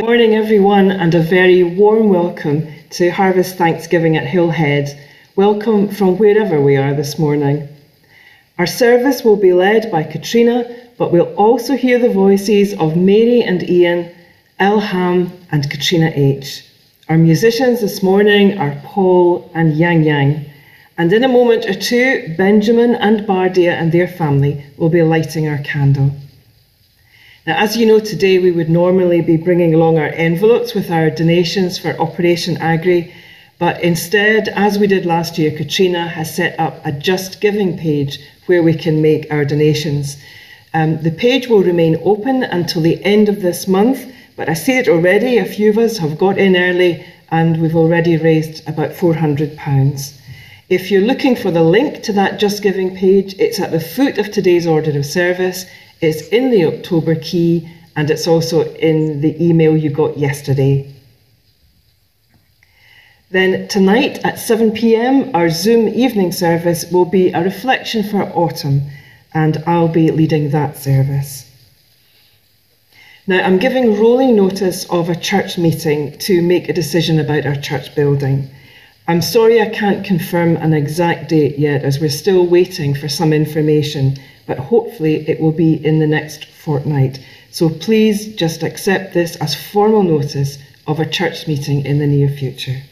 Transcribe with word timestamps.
Good 0.00 0.06
morning, 0.06 0.34
everyone, 0.34 0.90
and 0.90 1.14
a 1.14 1.20
very 1.20 1.62
warm 1.62 2.08
welcome 2.08 2.66
to 2.92 3.10
Harvest 3.10 3.56
Thanksgiving 3.56 4.16
at 4.16 4.26
Hillhead. 4.26 4.98
Welcome 5.36 5.88
from 5.88 6.16
wherever 6.16 6.58
we 6.58 6.78
are 6.78 6.94
this 6.94 7.18
morning. 7.18 7.68
Our 8.56 8.66
service 8.66 9.22
will 9.22 9.36
be 9.36 9.52
led 9.52 9.90
by 9.90 10.04
Katrina, 10.04 10.64
but 10.96 11.12
we'll 11.12 11.34
also 11.34 11.76
hear 11.76 11.98
the 11.98 12.08
voices 12.08 12.72
of 12.78 12.96
Mary 12.96 13.42
and 13.42 13.62
Ian, 13.68 14.10
Elham 14.58 15.32
and 15.52 15.70
Katrina 15.70 16.10
H. 16.14 16.64
Our 17.10 17.18
musicians 17.18 17.82
this 17.82 18.02
morning 18.02 18.58
are 18.58 18.80
Paul 18.82 19.50
and 19.54 19.76
Yang 19.76 20.04
Yang. 20.04 20.50
And 20.96 21.12
in 21.12 21.24
a 21.24 21.28
moment 21.28 21.66
or 21.66 21.74
two, 21.74 22.34
Benjamin 22.38 22.94
and 22.94 23.26
Bardia 23.26 23.72
and 23.72 23.92
their 23.92 24.08
family 24.08 24.64
will 24.78 24.88
be 24.88 25.02
lighting 25.02 25.46
our 25.46 25.58
candle. 25.58 26.10
Now, 27.50 27.56
as 27.56 27.76
you 27.76 27.84
know, 27.84 27.98
today 27.98 28.38
we 28.38 28.52
would 28.52 28.70
normally 28.70 29.22
be 29.22 29.36
bringing 29.36 29.74
along 29.74 29.98
our 29.98 30.12
envelopes 30.14 30.72
with 30.72 30.88
our 30.88 31.10
donations 31.10 31.78
for 31.78 32.00
Operation 32.00 32.56
Agri, 32.58 33.12
but 33.58 33.82
instead, 33.82 34.46
as 34.46 34.78
we 34.78 34.86
did 34.86 35.04
last 35.04 35.36
year, 35.36 35.50
Katrina 35.50 36.06
has 36.06 36.32
set 36.32 36.60
up 36.60 36.80
a 36.86 36.92
Just 36.92 37.40
Giving 37.40 37.76
page 37.76 38.20
where 38.46 38.62
we 38.62 38.72
can 38.72 39.02
make 39.02 39.26
our 39.32 39.44
donations. 39.44 40.16
Um, 40.74 41.02
the 41.02 41.10
page 41.10 41.48
will 41.48 41.64
remain 41.64 42.00
open 42.04 42.44
until 42.44 42.82
the 42.82 43.04
end 43.04 43.28
of 43.28 43.42
this 43.42 43.66
month, 43.66 44.06
but 44.36 44.48
I 44.48 44.54
see 44.54 44.78
it 44.78 44.86
already. 44.86 45.38
A 45.38 45.44
few 45.44 45.70
of 45.70 45.78
us 45.78 45.98
have 45.98 46.18
got 46.18 46.38
in 46.38 46.54
early 46.54 47.04
and 47.32 47.60
we've 47.60 47.74
already 47.74 48.16
raised 48.16 48.62
about 48.68 48.90
£400. 48.90 50.12
If 50.68 50.92
you're 50.92 51.00
looking 51.00 51.34
for 51.34 51.50
the 51.50 51.64
link 51.64 52.04
to 52.04 52.12
that 52.12 52.38
Just 52.38 52.62
Giving 52.62 52.94
page, 52.94 53.34
it's 53.40 53.58
at 53.58 53.72
the 53.72 53.80
foot 53.80 54.18
of 54.18 54.30
today's 54.30 54.68
order 54.68 54.96
of 54.96 55.04
service. 55.04 55.66
It's 56.00 56.28
in 56.28 56.50
the 56.50 56.64
October 56.64 57.14
key 57.14 57.68
and 57.96 58.10
it's 58.10 58.26
also 58.26 58.62
in 58.74 59.20
the 59.20 59.36
email 59.44 59.76
you 59.76 59.90
got 59.90 60.16
yesterday. 60.16 60.90
Then 63.30 63.68
tonight 63.68 64.18
at 64.24 64.38
7 64.38 64.72
pm, 64.72 65.34
our 65.34 65.50
Zoom 65.50 65.86
evening 65.88 66.32
service 66.32 66.90
will 66.90 67.04
be 67.04 67.30
a 67.30 67.44
reflection 67.44 68.02
for 68.02 68.22
autumn, 68.22 68.82
and 69.32 69.62
I'll 69.66 69.88
be 69.88 70.10
leading 70.10 70.50
that 70.50 70.76
service. 70.76 71.46
Now, 73.28 73.46
I'm 73.46 73.58
giving 73.58 74.00
rolling 74.00 74.34
notice 74.34 74.84
of 74.86 75.08
a 75.08 75.14
church 75.14 75.58
meeting 75.58 76.18
to 76.18 76.42
make 76.42 76.68
a 76.68 76.72
decision 76.72 77.20
about 77.20 77.46
our 77.46 77.54
church 77.54 77.94
building. 77.94 78.50
I'm 79.06 79.22
sorry 79.22 79.60
I 79.60 79.68
can't 79.68 80.04
confirm 80.04 80.56
an 80.56 80.72
exact 80.72 81.28
date 81.28 81.56
yet, 81.56 81.84
as 81.84 82.00
we're 82.00 82.10
still 82.10 82.46
waiting 82.46 82.94
for 82.94 83.08
some 83.08 83.32
information 83.32 84.16
but 84.46 84.58
hopefully 84.58 85.28
it 85.28 85.40
will 85.40 85.52
be 85.52 85.74
in 85.84 85.98
the 85.98 86.06
next 86.06 86.44
fortnight. 86.46 87.18
So 87.50 87.68
please 87.68 88.34
just 88.34 88.62
accept 88.62 89.14
this 89.14 89.36
as 89.36 89.54
formal 89.54 90.02
notice 90.02 90.58
of 90.86 91.00
a 91.00 91.06
church 91.06 91.46
meeting 91.46 91.84
in 91.84 91.98
the 91.98 92.06
near 92.06 92.28
future. 92.28 92.82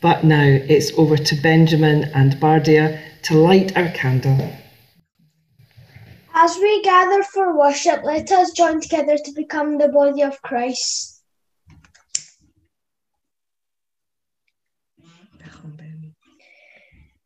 But 0.00 0.24
now 0.24 0.42
it's 0.44 0.92
over 0.98 1.16
to 1.16 1.34
Benjamin 1.36 2.10
and 2.14 2.34
Bardia 2.34 3.00
to 3.22 3.36
light 3.36 3.76
our 3.76 3.88
candle. 3.90 4.52
As 6.34 6.56
we 6.56 6.82
gather 6.82 7.22
for 7.22 7.56
worship, 7.56 8.02
let 8.02 8.32
us 8.32 8.52
join 8.52 8.80
together 8.80 9.16
to 9.16 9.32
become 9.32 9.78
the 9.78 9.88
body 9.88 10.22
of 10.22 10.40
Christ. 10.42 11.22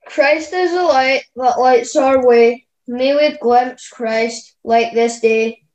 Christ 0.07 0.53
is 0.53 0.73
the 0.73 0.83
light 0.83 1.23
that 1.37 1.59
lights 1.59 1.97
our 1.97 2.27
way. 2.27 2.66
May 2.87 3.15
we 3.15 3.37
glimpse 3.39 3.89
Christ 3.89 4.55
like 4.65 4.93
this 4.95 5.21
day. 5.21 5.66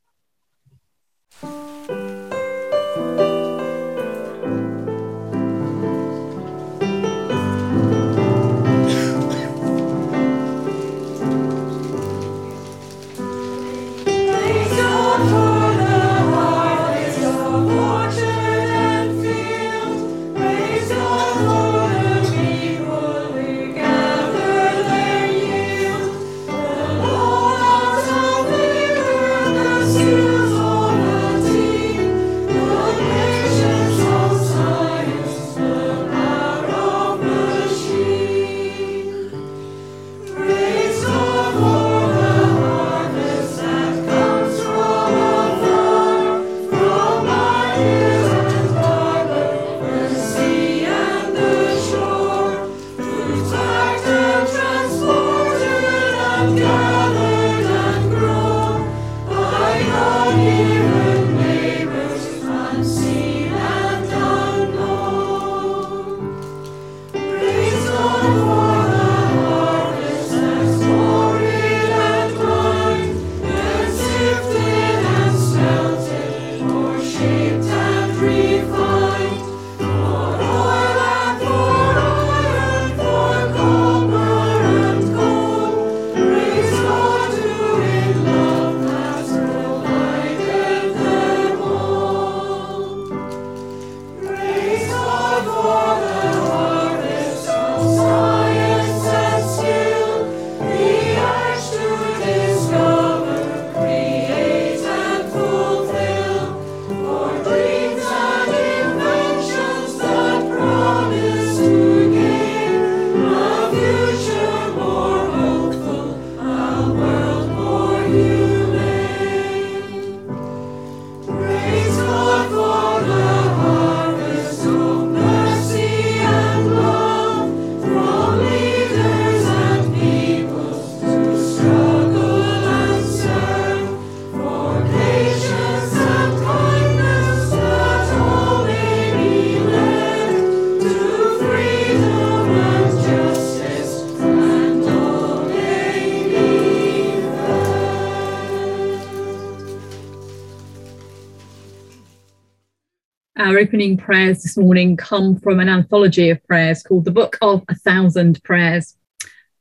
Opening 153.62 153.96
prayers 153.96 154.42
this 154.42 154.56
morning 154.56 154.96
come 154.96 155.38
from 155.38 155.60
an 155.60 155.68
anthology 155.68 156.30
of 156.30 156.44
prayers 156.48 156.82
called 156.82 157.04
The 157.04 157.12
Book 157.12 157.38
of 157.40 157.62
a 157.68 157.76
Thousand 157.76 158.42
Prayers. 158.42 158.96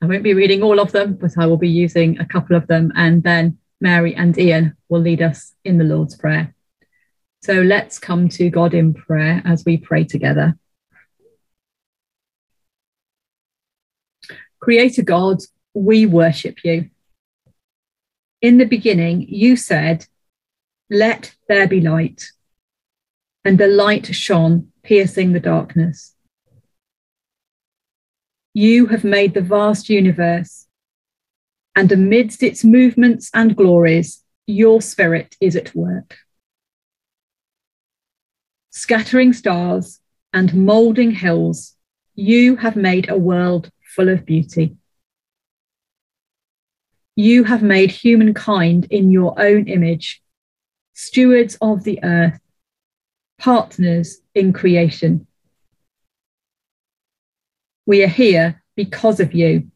I 0.01 0.07
won't 0.07 0.23
be 0.23 0.33
reading 0.33 0.63
all 0.63 0.79
of 0.79 0.91
them, 0.91 1.13
but 1.13 1.37
I 1.37 1.45
will 1.45 1.57
be 1.57 1.69
using 1.69 2.17
a 2.17 2.25
couple 2.25 2.55
of 2.55 2.65
them, 2.65 2.91
and 2.95 3.21
then 3.21 3.59
Mary 3.79 4.15
and 4.15 4.35
Ian 4.39 4.75
will 4.89 5.01
lead 5.01 5.21
us 5.21 5.53
in 5.63 5.77
the 5.77 5.83
Lord's 5.83 6.15
Prayer. 6.15 6.55
So 7.43 7.61
let's 7.61 7.99
come 7.99 8.27
to 8.29 8.49
God 8.49 8.73
in 8.73 8.95
prayer 8.95 9.43
as 9.45 9.63
we 9.65 9.77
pray 9.77 10.03
together. 10.03 10.57
Creator 14.59 15.03
God, 15.03 15.41
we 15.75 16.07
worship 16.07 16.63
you. 16.63 16.89
In 18.41 18.57
the 18.57 18.65
beginning, 18.65 19.27
you 19.29 19.55
said, 19.55 20.07
Let 20.89 21.35
there 21.47 21.67
be 21.67 21.81
light. 21.81 22.31
And 23.43 23.57
the 23.57 23.67
light 23.67 24.13
shone, 24.13 24.71
piercing 24.83 25.33
the 25.33 25.39
darkness. 25.39 26.13
You 28.53 28.87
have 28.87 29.03
made 29.03 29.33
the 29.33 29.41
vast 29.41 29.89
universe, 29.89 30.67
and 31.75 31.91
amidst 31.91 32.43
its 32.43 32.63
movements 32.65 33.31
and 33.33 33.55
glories, 33.55 34.23
your 34.45 34.81
spirit 34.81 35.37
is 35.39 35.55
at 35.55 35.73
work. 35.73 36.17
Scattering 38.71 39.31
stars 39.31 40.01
and 40.33 40.53
moulding 40.53 41.11
hills, 41.11 41.75
you 42.13 42.57
have 42.57 42.75
made 42.75 43.09
a 43.09 43.17
world 43.17 43.71
full 43.95 44.09
of 44.09 44.25
beauty. 44.25 44.75
You 47.15 47.45
have 47.45 47.63
made 47.63 47.91
humankind 47.91 48.87
in 48.89 49.11
your 49.11 49.39
own 49.41 49.69
image, 49.69 50.21
stewards 50.93 51.57
of 51.61 51.85
the 51.85 52.03
earth, 52.03 52.40
partners 53.41 54.19
in 54.35 54.53
creation. 54.53 55.25
We 57.87 58.03
are 58.03 58.07
here 58.07 58.61
because 58.75 59.19
of 59.19 59.33
you. 59.33 59.71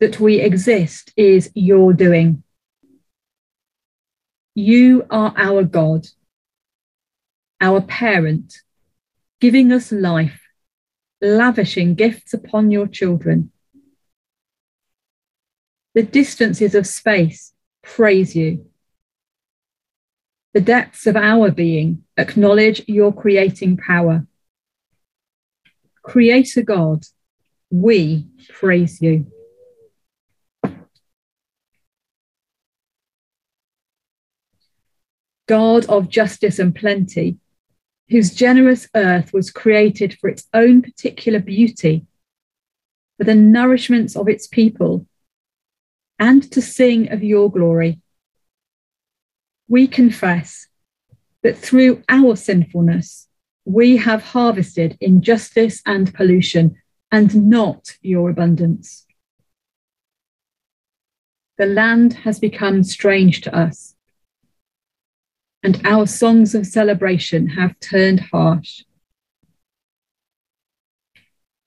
That 0.00 0.18
we 0.18 0.40
exist 0.40 1.12
is 1.16 1.50
your 1.54 1.92
doing. 1.92 2.42
You 4.54 5.06
are 5.10 5.34
our 5.36 5.62
God, 5.62 6.06
our 7.60 7.82
parent, 7.82 8.62
giving 9.40 9.70
us 9.70 9.92
life 9.92 10.40
lavishing 11.20 11.94
gifts 11.94 12.32
upon 12.34 12.70
your 12.70 12.86
children. 12.86 13.50
The 15.94 16.02
distances 16.02 16.74
of 16.74 16.86
space 16.86 17.52
praise 17.82 18.36
you. 18.36 18.66
The 20.56 20.62
depths 20.62 21.06
of 21.06 21.16
our 21.16 21.50
being 21.50 22.04
acknowledge 22.16 22.82
your 22.88 23.12
creating 23.12 23.76
power. 23.76 24.26
Creator 26.02 26.62
God, 26.62 27.04
we 27.70 28.28
praise 28.48 29.02
you. 29.02 29.30
God 35.46 35.84
of 35.90 36.08
justice 36.08 36.58
and 36.58 36.74
plenty, 36.74 37.36
whose 38.08 38.34
generous 38.34 38.88
earth 38.94 39.34
was 39.34 39.50
created 39.50 40.16
for 40.18 40.30
its 40.30 40.46
own 40.54 40.80
particular 40.80 41.38
beauty, 41.38 42.06
for 43.18 43.24
the 43.24 43.32
nourishments 43.32 44.16
of 44.16 44.26
its 44.26 44.46
people, 44.46 45.06
and 46.18 46.50
to 46.52 46.62
sing 46.62 47.12
of 47.12 47.22
your 47.22 47.52
glory. 47.52 48.00
We 49.68 49.86
confess 49.86 50.68
that 51.42 51.58
through 51.58 52.02
our 52.08 52.36
sinfulness, 52.36 53.28
we 53.64 53.96
have 53.96 54.22
harvested 54.22 54.96
injustice 55.00 55.82
and 55.86 56.12
pollution, 56.14 56.76
and 57.10 57.48
not 57.48 57.96
your 58.00 58.30
abundance. 58.30 59.06
The 61.58 61.66
land 61.66 62.14
has 62.24 62.38
become 62.38 62.82
strange 62.84 63.40
to 63.42 63.56
us 63.56 63.96
and 65.66 65.84
our 65.84 66.06
songs 66.06 66.54
of 66.54 66.64
celebration 66.64 67.48
have 67.48 67.78
turned 67.80 68.20
harsh. 68.20 68.84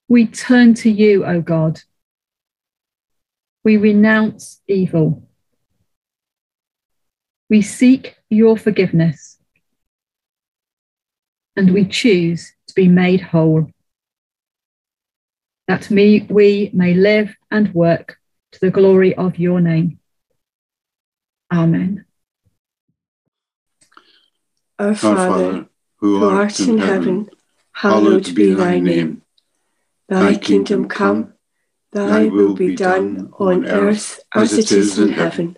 We 0.07 0.25
turn 0.25 0.73
to 0.75 0.89
you, 0.89 1.25
O 1.25 1.41
God. 1.41 1.81
We 3.65 3.75
renounce 3.75 4.61
evil. 4.69 5.28
We 7.49 7.61
seek 7.61 8.15
your 8.29 8.57
forgiveness. 8.57 9.37
And 11.55 11.73
we 11.73 11.85
choose 11.85 12.53
to 12.67 12.73
be 12.75 12.87
made 12.87 13.21
whole. 13.21 13.67
That 15.67 15.89
me, 15.91 16.25
we 16.29 16.69
may 16.73 16.93
live 16.93 17.35
and 17.51 17.73
work 17.73 18.17
to 18.51 18.59
the 18.59 18.71
glory 18.71 19.15
of 19.15 19.37
your 19.39 19.59
name. 19.59 19.99
Amen. 21.51 22.05
Our 24.77 24.95
Father, 24.95 25.67
who 25.97 26.23
art 26.29 26.59
in 26.59 26.77
heaven, 26.77 27.29
hallowed 27.73 28.33
be 28.35 28.53
thy 28.53 28.79
name. 28.79 29.23
Thy 30.07 30.35
kingdom 30.35 30.87
come, 30.87 31.33
thy 31.91 32.25
will 32.25 32.53
be 32.53 32.75
done 32.75 33.31
on 33.37 33.65
earth 33.65 34.21
as 34.33 34.53
it 34.53 34.71
is 34.71 34.97
in 34.97 35.09
heaven. 35.09 35.57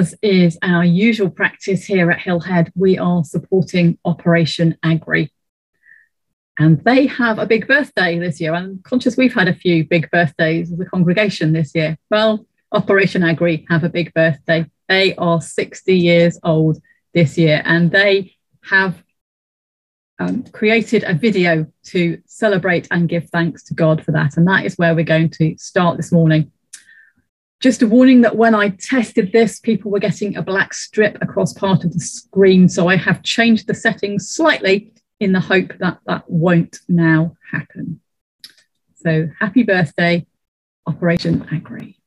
As 0.00 0.14
is 0.22 0.58
our 0.62 0.82
usual 0.82 1.28
practice 1.28 1.84
here 1.84 2.10
at 2.10 2.20
Hillhead, 2.20 2.72
we 2.74 2.96
are 2.96 3.22
supporting 3.22 3.98
Operation 4.06 4.78
Agri. 4.82 5.30
And 6.58 6.82
they 6.84 7.06
have 7.06 7.38
a 7.38 7.44
big 7.44 7.68
birthday 7.68 8.18
this 8.18 8.40
year. 8.40 8.54
I'm 8.54 8.80
conscious 8.82 9.18
we've 9.18 9.34
had 9.34 9.48
a 9.48 9.54
few 9.54 9.84
big 9.84 10.10
birthdays 10.10 10.72
as 10.72 10.80
a 10.80 10.86
congregation 10.86 11.52
this 11.52 11.74
year. 11.74 11.98
Well, 12.10 12.46
Operation 12.72 13.22
Agri 13.22 13.66
have 13.68 13.84
a 13.84 13.90
big 13.90 14.14
birthday. 14.14 14.64
They 14.88 15.14
are 15.16 15.42
60 15.42 15.94
years 15.94 16.40
old 16.42 16.80
this 17.12 17.36
year, 17.36 17.60
and 17.66 17.90
they 17.90 18.36
have 18.70 19.02
um, 20.18 20.44
created 20.44 21.04
a 21.04 21.12
video 21.12 21.66
to 21.88 22.18
celebrate 22.24 22.88
and 22.90 23.06
give 23.06 23.28
thanks 23.28 23.64
to 23.64 23.74
God 23.74 24.02
for 24.02 24.12
that. 24.12 24.38
And 24.38 24.48
that 24.48 24.64
is 24.64 24.76
where 24.76 24.94
we're 24.94 25.04
going 25.04 25.28
to 25.40 25.56
start 25.58 25.98
this 25.98 26.10
morning. 26.10 26.50
Just 27.60 27.82
a 27.82 27.86
warning 27.86 28.22
that 28.22 28.36
when 28.36 28.54
I 28.54 28.70
tested 28.70 29.32
this, 29.32 29.60
people 29.60 29.90
were 29.90 29.98
getting 29.98 30.34
a 30.34 30.42
black 30.42 30.72
strip 30.72 31.18
across 31.20 31.52
part 31.52 31.84
of 31.84 31.92
the 31.92 32.00
screen. 32.00 32.70
So 32.70 32.88
I 32.88 32.96
have 32.96 33.22
changed 33.22 33.66
the 33.66 33.74
settings 33.74 34.30
slightly 34.30 34.94
in 35.20 35.32
the 35.32 35.40
hope 35.40 35.72
that 35.78 35.98
that 36.06 36.24
won't 36.26 36.78
now 36.88 37.36
happen. 37.52 38.00
So 38.96 39.28
happy 39.38 39.62
birthday, 39.62 40.26
Operation 40.86 41.46
Agri. 41.52 41.98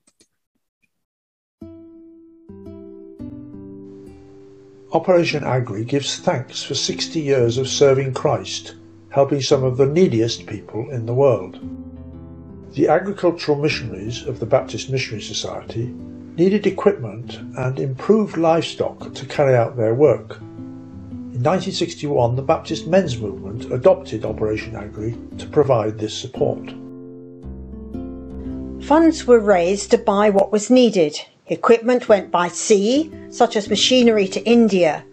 Operation 4.91 5.43
Agri 5.43 5.85
gives 5.85 6.17
thanks 6.17 6.63
for 6.63 6.73
60 6.73 7.19
years 7.19 7.59
of 7.59 7.67
serving 7.67 8.15
Christ, 8.15 8.73
helping 9.09 9.41
some 9.41 9.63
of 9.63 9.77
the 9.77 9.85
neediest 9.85 10.47
people 10.47 10.89
in 10.89 11.05
the 11.05 11.13
world. 11.13 11.59
The 12.73 12.87
agricultural 12.87 13.59
missionaries 13.59 14.25
of 14.25 14.39
the 14.39 14.47
Baptist 14.47 14.89
Missionary 14.89 15.21
Society 15.21 15.93
needed 16.35 16.65
equipment 16.65 17.37
and 17.55 17.79
improved 17.79 18.35
livestock 18.35 19.13
to 19.13 19.25
carry 19.27 19.55
out 19.55 19.77
their 19.77 19.93
work. 19.93 20.37
In 20.41 21.43
1961, 21.43 22.35
the 22.35 22.41
Baptist 22.41 22.87
Men's 22.87 23.19
Movement 23.19 23.71
adopted 23.71 24.25
Operation 24.25 24.75
Agri 24.75 25.15
to 25.37 25.45
provide 25.45 25.99
this 25.99 26.17
support. 26.17 26.71
Funds 28.83 29.27
were 29.27 29.39
raised 29.39 29.91
to 29.91 29.99
buy 29.99 30.31
what 30.31 30.51
was 30.51 30.71
needed. 30.71 31.21
Equipment 31.45 32.09
went 32.09 32.31
by 32.31 32.47
sea, 32.47 33.11
such 33.29 33.55
as 33.55 33.69
machinery 33.69 34.27
to 34.29 34.43
India. 34.49 35.05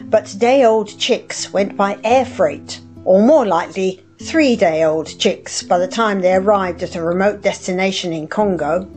But 0.00 0.34
day 0.38 0.64
old 0.64 0.98
chicks 0.98 1.52
went 1.52 1.76
by 1.76 1.98
air 2.02 2.24
freight, 2.24 2.80
or 3.04 3.20
more 3.22 3.44
likely, 3.44 4.02
three 4.18 4.56
day 4.56 4.82
old 4.82 5.18
chicks 5.18 5.62
by 5.62 5.78
the 5.78 5.86
time 5.86 6.20
they 6.20 6.34
arrived 6.34 6.82
at 6.82 6.96
a 6.96 7.02
remote 7.02 7.42
destination 7.42 8.12
in 8.12 8.26
Congo. 8.26 8.88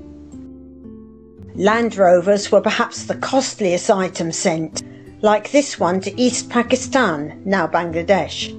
Land 1.56 1.98
Rovers 1.98 2.52
were 2.52 2.62
perhaps 2.62 3.04
the 3.04 3.16
costliest 3.16 3.90
item 3.90 4.32
sent, 4.32 4.82
like 5.22 5.52
this 5.52 5.78
one 5.78 6.00
to 6.02 6.20
East 6.20 6.50
Pakistan, 6.50 7.42
now 7.44 7.68
Bangladesh. 7.68 8.56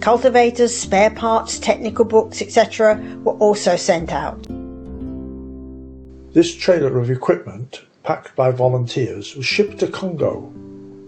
Cultivators, 0.00 0.76
spare 0.76 1.10
parts, 1.10 1.60
technical 1.60 2.04
books, 2.04 2.42
etc., 2.42 3.00
were 3.22 3.34
also 3.34 3.76
sent 3.76 4.12
out. 4.12 4.42
This 6.32 6.52
trailer 6.52 6.98
of 6.98 7.10
equipment, 7.10 7.82
packed 8.02 8.34
by 8.34 8.50
volunteers, 8.50 9.36
was 9.36 9.46
shipped 9.46 9.78
to 9.78 9.86
Congo 9.86 10.52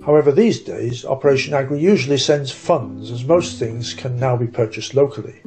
However, 0.04 0.32
these 0.32 0.61
days, 0.61 1.04
Operation 1.06 1.54
Agri 1.54 1.80
usually 1.80 2.18
sends 2.18 2.52
funds 2.52 3.11
as 3.11 3.25
most 3.25 3.58
things 3.58 3.94
can 3.94 4.18
now 4.20 4.37
be 4.37 4.46
purchased 4.46 4.94
locally. 4.94 5.40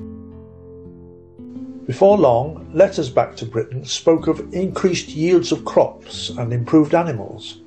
Before 1.85 2.17
long, 2.17 2.69
letters 2.73 3.09
back 3.09 3.35
to 3.35 3.45
Britain 3.45 3.85
spoke 3.85 4.27
of 4.27 4.53
increased 4.53 5.09
yields 5.09 5.51
of 5.51 5.63
crops 5.63 6.29
and 6.29 6.51
improved 6.51 6.95
animals. 6.95 7.61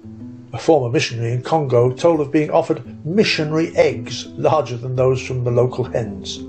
A 0.53 0.59
former 0.59 0.91
missionary 0.91 1.33
in 1.33 1.43
Congo 1.43 1.93
told 1.93 2.21
of 2.21 2.33
being 2.33 2.51
offered 2.51 2.83
missionary 3.07 3.75
eggs 3.77 4.27
larger 4.37 4.77
than 4.77 4.97
those 4.97 5.25
from 5.25 5.45
the 5.45 5.51
local 5.51 5.85
hens. 5.85 6.41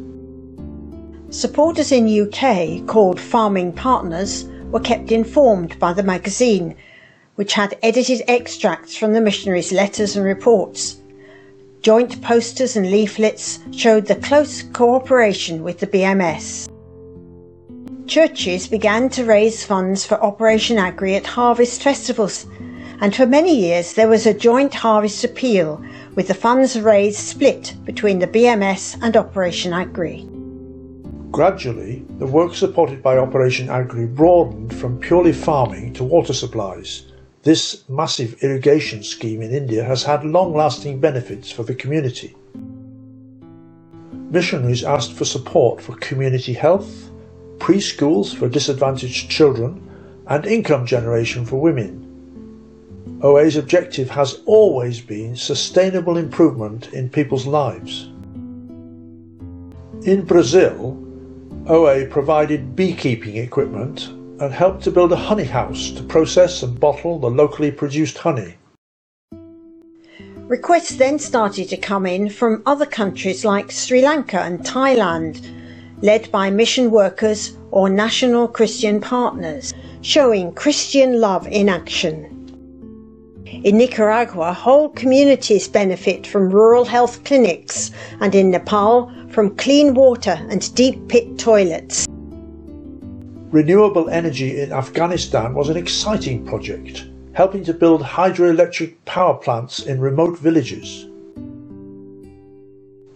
Supporters 1.30 1.92
in 1.92 2.10
UK, 2.10 2.86
called 2.88 3.20
Farming 3.20 3.74
Partners, 3.74 4.46
were 4.72 4.80
kept 4.80 5.12
informed 5.12 5.78
by 5.78 5.94
the 5.94 6.04
magazine 6.04 6.76
which 7.42 7.54
had 7.54 7.76
edited 7.82 8.22
extracts 8.28 8.96
from 8.96 9.14
the 9.14 9.20
missionaries' 9.20 9.72
letters 9.72 10.16
and 10.16 10.24
reports. 10.24 10.98
Joint 11.82 12.22
posters 12.22 12.76
and 12.76 12.92
leaflets 12.92 13.58
showed 13.72 14.06
the 14.06 14.14
close 14.18 14.62
cooperation 14.62 15.64
with 15.64 15.80
the 15.80 15.88
BMS. 15.88 16.70
Churches 18.06 18.68
began 18.68 19.10
to 19.10 19.26
raise 19.26 19.66
funds 19.66 20.06
for 20.06 20.24
Operation 20.24 20.78
Agri 20.78 21.16
at 21.16 21.26
harvest 21.26 21.82
festivals, 21.82 22.46
and 23.00 23.16
for 23.16 23.26
many 23.26 23.56
years 23.58 23.94
there 23.94 24.08
was 24.08 24.28
a 24.28 24.36
joint 24.36 24.76
harvest 24.76 25.24
appeal 25.24 25.84
with 26.14 26.28
the 26.28 26.36
funds 26.36 26.80
raised 26.80 27.18
split 27.18 27.74
between 27.86 28.20
the 28.20 28.28
BMS 28.28 29.00
and 29.02 29.18
Operation 29.18 29.74
Agri. 29.74 30.30
Gradually, 31.32 32.06
the 32.20 32.28
work 32.28 32.54
supported 32.54 33.02
by 33.02 33.18
Operation 33.18 33.68
Agri 33.68 34.06
broadened 34.06 34.76
from 34.76 35.00
purely 35.00 35.34
farming 35.34 35.94
to 35.94 36.04
water 36.04 36.34
supplies, 36.34 37.11
this 37.44 37.84
massive 37.90 38.44
irrigation 38.44 39.02
scheme 39.02 39.42
in 39.42 39.52
India 39.52 39.84
has 39.84 40.04
had 40.04 40.24
long 40.24 40.54
lasting 40.54 41.00
benefits 41.00 41.52
for 41.52 41.64
the 41.64 41.74
community. 41.74 42.36
Missionaries 44.30 44.84
asked 44.84 45.14
for 45.14 45.26
support 45.26 45.82
for 45.82 45.96
community 45.96 46.54
health, 46.54 47.10
preschools 47.58 48.34
for 48.36 48.48
disadvantaged 48.48 49.30
children, 49.30 49.88
and 50.28 50.46
income 50.46 50.86
generation 50.86 51.46
for 51.46 51.60
women. 51.60 52.08
OA's 53.24 53.56
objective 53.56 54.10
has 54.12 54.42
always 54.46 55.02
been 55.02 55.36
sustainable 55.36 56.18
improvement 56.18 56.94
in 56.94 57.10
people's 57.10 57.46
lives. 57.48 58.04
In 60.06 60.24
Brazil, 60.26 60.98
OA 61.68 62.06
provided 62.06 62.76
beekeeping 62.76 63.38
equipment 63.38 64.10
and 64.42 64.52
helped 64.52 64.84
to 64.84 64.92
build 64.92 65.12
a 65.12 65.16
honey 65.16 65.44
house 65.44 65.92
to 65.92 66.02
process 66.02 66.64
and 66.64 66.80
bottle 66.80 67.20
the 67.20 67.30
locally 67.30 67.72
produced 67.72 68.18
honey. 68.18 68.56
Requests 70.48 70.98
then 70.98 71.20
started 71.20 71.70
to 71.70 71.78
come 71.78 72.08
in 72.08 72.28
from 72.28 72.64
other 72.66 72.88
countries 72.88 73.46
like 73.46 73.72
Sri 73.72 74.02
Lanka 74.02 74.40
and 74.42 74.60
Thailand, 74.62 75.40
led 76.02 76.30
by 76.32 76.50
mission 76.50 76.90
workers 76.90 77.56
or 77.70 77.88
national 77.88 78.48
Christian 78.48 79.00
partners, 79.00 79.74
showing 80.02 80.52
Christian 80.54 81.22
love 81.22 81.48
in 81.48 81.70
action. 81.70 82.28
In 83.46 83.78
Nicaragua, 83.78 84.54
whole 84.54 84.90
communities 84.90 85.68
benefit 85.68 86.26
from 86.26 86.50
rural 86.50 86.84
health 86.84 87.24
clinics, 87.24 87.92
and 88.20 88.34
in 88.34 88.50
Nepal, 88.50 89.12
from 89.30 89.56
clean 89.56 89.94
water 89.94 90.38
and 90.50 90.74
deep 90.74 91.08
pit 91.08 91.38
toilets. 91.38 92.08
Renewable 93.52 94.10
energy 94.10 94.62
in 94.62 94.72
Afghanistan 94.72 95.54
was 95.54 95.68
an 95.68 95.76
exciting 95.76 96.46
project, 96.46 97.08
helping 97.34 97.66
to 97.66 97.74
build 97.74 98.02
hydroelectric 98.02 98.96
power 99.04 99.34
plants 99.34 99.82
in 99.82 100.00
remote 100.00 100.40
villages. 100.40 101.06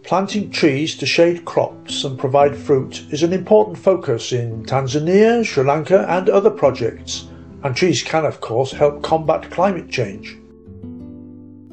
Planting 0.03 0.51
trees 0.51 0.97
to 0.97 1.05
shade 1.05 1.45
crops 1.45 2.03
and 2.03 2.19
provide 2.19 2.53
fruit 2.53 3.05
is 3.11 3.23
an 3.23 3.31
important 3.31 3.77
focus 3.77 4.33
in 4.33 4.65
Tanzania, 4.65 5.45
Sri 5.45 5.63
Lanka, 5.63 6.05
and 6.09 6.29
other 6.29 6.51
projects, 6.51 7.29
and 7.63 7.73
trees 7.73 8.03
can, 8.03 8.25
of 8.25 8.41
course, 8.41 8.73
help 8.73 9.01
combat 9.03 9.49
climate 9.51 9.89
change. 9.89 10.37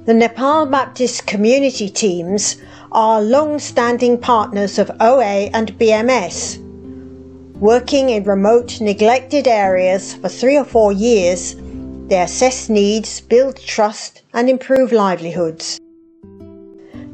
The 0.05 0.15
Nepal 0.15 0.67
Baptist 0.67 1.27
community 1.27 1.89
teams 1.89 2.59
are 2.93 3.21
long 3.21 3.59
standing 3.59 4.19
partners 4.19 4.79
of 4.79 4.89
OA 5.01 5.51
and 5.53 5.77
BMS 5.79 6.63
Working 7.63 8.11
in 8.11 8.25
remote, 8.25 8.81
neglected 8.81 9.47
areas 9.47 10.15
for 10.15 10.29
three 10.29 10.57
or 10.59 10.65
four 10.65 10.91
years, 10.93 11.55
they 12.09 12.21
assess 12.21 12.69
needs, 12.69 13.21
build 13.21 13.57
trust, 13.57 14.23
and 14.35 14.51
improve 14.51 14.91
livelihoods. 14.91 15.79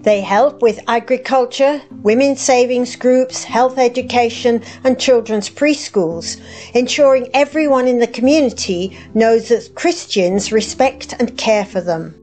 They 0.05 0.23
help 0.23 0.63
with 0.63 0.81
agriculture, 0.89 1.83
women's 2.03 2.41
savings 2.41 2.97
groups, 2.97 3.45
health 3.45 3.77
education, 3.77 4.63
and 4.85 4.99
children's 4.99 5.51
preschools, 5.51 6.41
ensuring 6.73 7.29
everyone 7.35 7.87
in 7.87 7.99
the 7.99 8.07
community 8.07 8.97
knows 9.13 9.49
that 9.51 9.75
Christians 9.75 10.51
respect 10.51 11.15
and 11.19 11.37
care 11.37 11.67
for 11.67 11.83
them. 11.83 12.15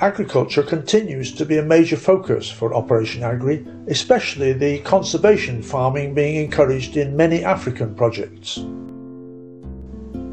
Agriculture 0.00 0.62
continues 0.62 1.32
to 1.32 1.44
be 1.44 1.58
a 1.58 1.62
major 1.62 1.96
focus 1.96 2.48
for 2.48 2.72
Operation 2.72 3.24
Agri, 3.24 3.66
especially 3.88 4.52
the 4.52 4.78
conservation 4.80 5.60
farming 5.60 6.14
being 6.14 6.36
encouraged 6.36 6.96
in 6.96 7.16
many 7.16 7.44
African 7.44 7.96
projects. 7.96 8.58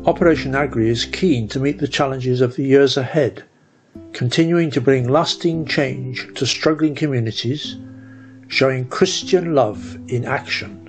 Operation 0.06 0.54
Agri 0.54 0.88
is 0.88 1.06
keen 1.06 1.48
to 1.48 1.60
meet 1.60 1.80
the 1.80 1.88
challenges 1.88 2.42
of 2.42 2.56
the 2.56 2.64
years 2.64 2.96
ahead, 2.96 3.44
continuing 4.14 4.70
to 4.70 4.80
bring 4.80 5.08
lasting 5.08 5.66
change 5.66 6.32
to 6.36 6.46
struggling 6.46 6.94
communities, 6.94 7.76
showing 8.48 8.88
Christian 8.88 9.56
love 9.56 9.98
in 10.08 10.26
action. 10.26 10.85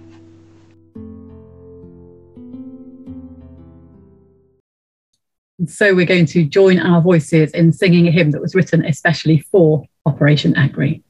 So 5.65 5.95
we're 5.95 6.07
going 6.07 6.27
to 6.27 6.45
join 6.45 6.79
our 6.79 7.01
voices 7.01 7.51
in 7.53 7.73
singing 7.73 8.07
a 8.07 8.11
hymn 8.11 8.31
that 8.33 8.43
was 8.43 8.55
written 8.55 8.85
especially 8.85 9.41
for 9.51 9.85
Operation 10.05 10.55
Agri. 10.57 11.03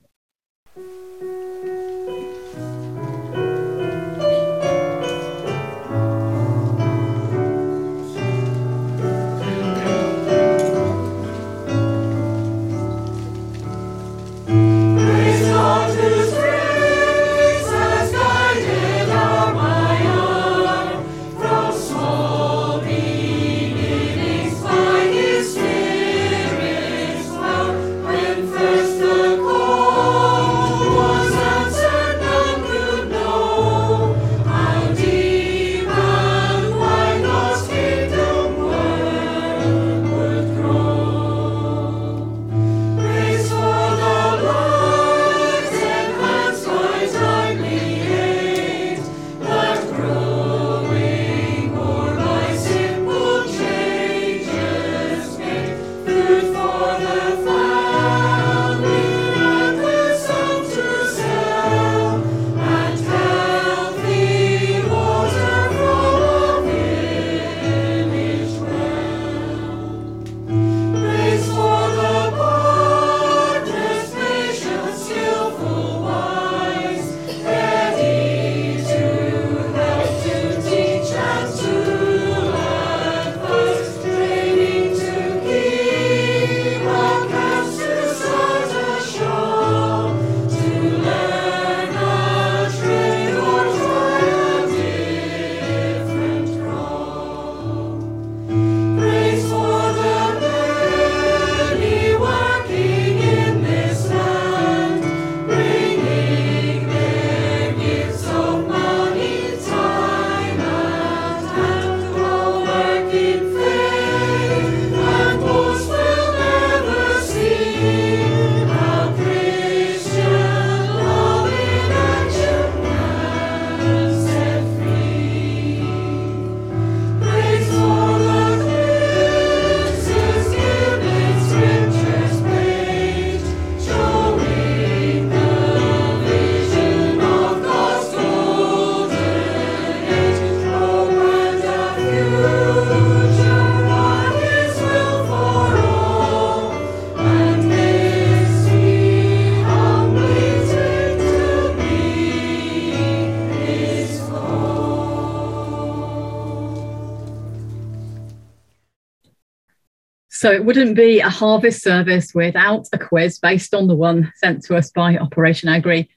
So 160.47 160.53
it 160.53 160.65
wouldn't 160.65 160.95
be 160.95 161.19
a 161.19 161.29
harvest 161.29 161.83
service 161.83 162.33
without 162.33 162.87
a 162.93 162.99
quiz 162.99 163.41
based 163.41 163.75
on 163.75 163.89
the 163.89 163.97
one 163.97 164.33
sent 164.37 164.63
to 164.67 164.77
us 164.77 164.93
by 164.93 165.17
Operation 165.17 165.69
Agri. 165.69 166.09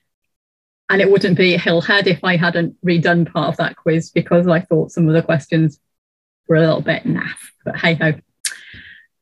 And 0.88 1.02
it 1.02 1.10
wouldn't 1.10 1.36
be 1.36 1.58
Hillhead 1.58 2.06
if 2.06 2.24
I 2.24 2.38
hadn't 2.38 2.78
redone 2.86 3.34
part 3.34 3.48
of 3.50 3.58
that 3.58 3.76
quiz 3.76 4.12
because 4.12 4.48
I 4.48 4.60
thought 4.60 4.92
some 4.92 5.08
of 5.08 5.16
the 5.16 5.24
questions 5.24 5.80
were 6.48 6.58
a 6.58 6.60
little 6.60 6.82
bit 6.82 7.06
naff, 7.06 7.40
but 7.66 7.78
hey 7.78 7.96
ho. 7.96 8.14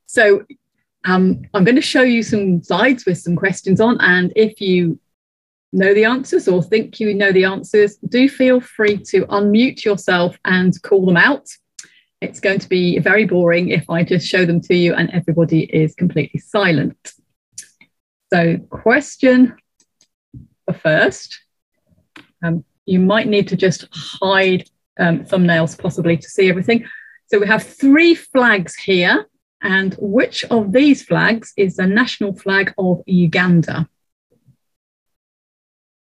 So 0.08 0.46
um, 1.06 1.44
I'm 1.54 1.64
going 1.64 1.78
to 1.78 1.82
show 1.82 2.02
you 2.02 2.22
some 2.22 2.62
slides 2.62 3.06
with 3.06 3.18
some 3.18 3.38
questions 3.38 3.80
on. 3.80 4.02
And 4.02 4.34
if 4.36 4.60
you 4.60 5.00
know 5.72 5.94
the 5.94 6.04
answers 6.04 6.50
or 6.50 6.62
think 6.62 7.00
you 7.00 7.14
know 7.14 7.32
the 7.32 7.46
answers, 7.46 7.96
do 7.96 8.28
feel 8.28 8.60
free 8.60 8.98
to 9.12 9.26
unmute 9.28 9.86
yourself 9.86 10.38
and 10.44 10.74
call 10.82 11.06
them 11.06 11.16
out 11.16 11.48
it's 12.22 12.40
going 12.40 12.60
to 12.60 12.70
be 12.70 13.00
very 13.00 13.26
boring 13.26 13.70
if 13.70 13.90
I 13.90 14.04
just 14.04 14.28
show 14.28 14.46
them 14.46 14.62
to 14.62 14.76
you 14.76 14.94
and 14.96 15.10
everybody 15.12 15.64
is 15.64 15.94
completely 15.96 16.40
silent. 16.40 17.14
So 18.34 18.58
question 18.70 19.56
the 20.66 20.74
first, 20.74 21.40
um, 22.44 22.66
you 22.86 23.00
might 23.00 23.28
need 23.28 23.48
to 23.50 23.56
just 23.56 23.88
hide 23.92 24.70
um, 25.00 25.20
thumbnails 25.20 25.78
possibly 25.78 26.18
to 26.18 26.30
see 26.30 26.50
everything. 26.50 26.86
So 27.28 27.40
we 27.40 27.48
have 27.48 27.64
three 27.64 28.16
flags 28.16 28.76
here. 28.76 29.28
And 29.60 29.96
which 30.00 30.44
of 30.46 30.72
these 30.72 31.02
flags 31.04 31.52
is 31.58 31.78
the 31.78 31.88
national 31.88 32.36
flag 32.36 32.74
of 32.78 33.02
Uganda? 33.08 33.90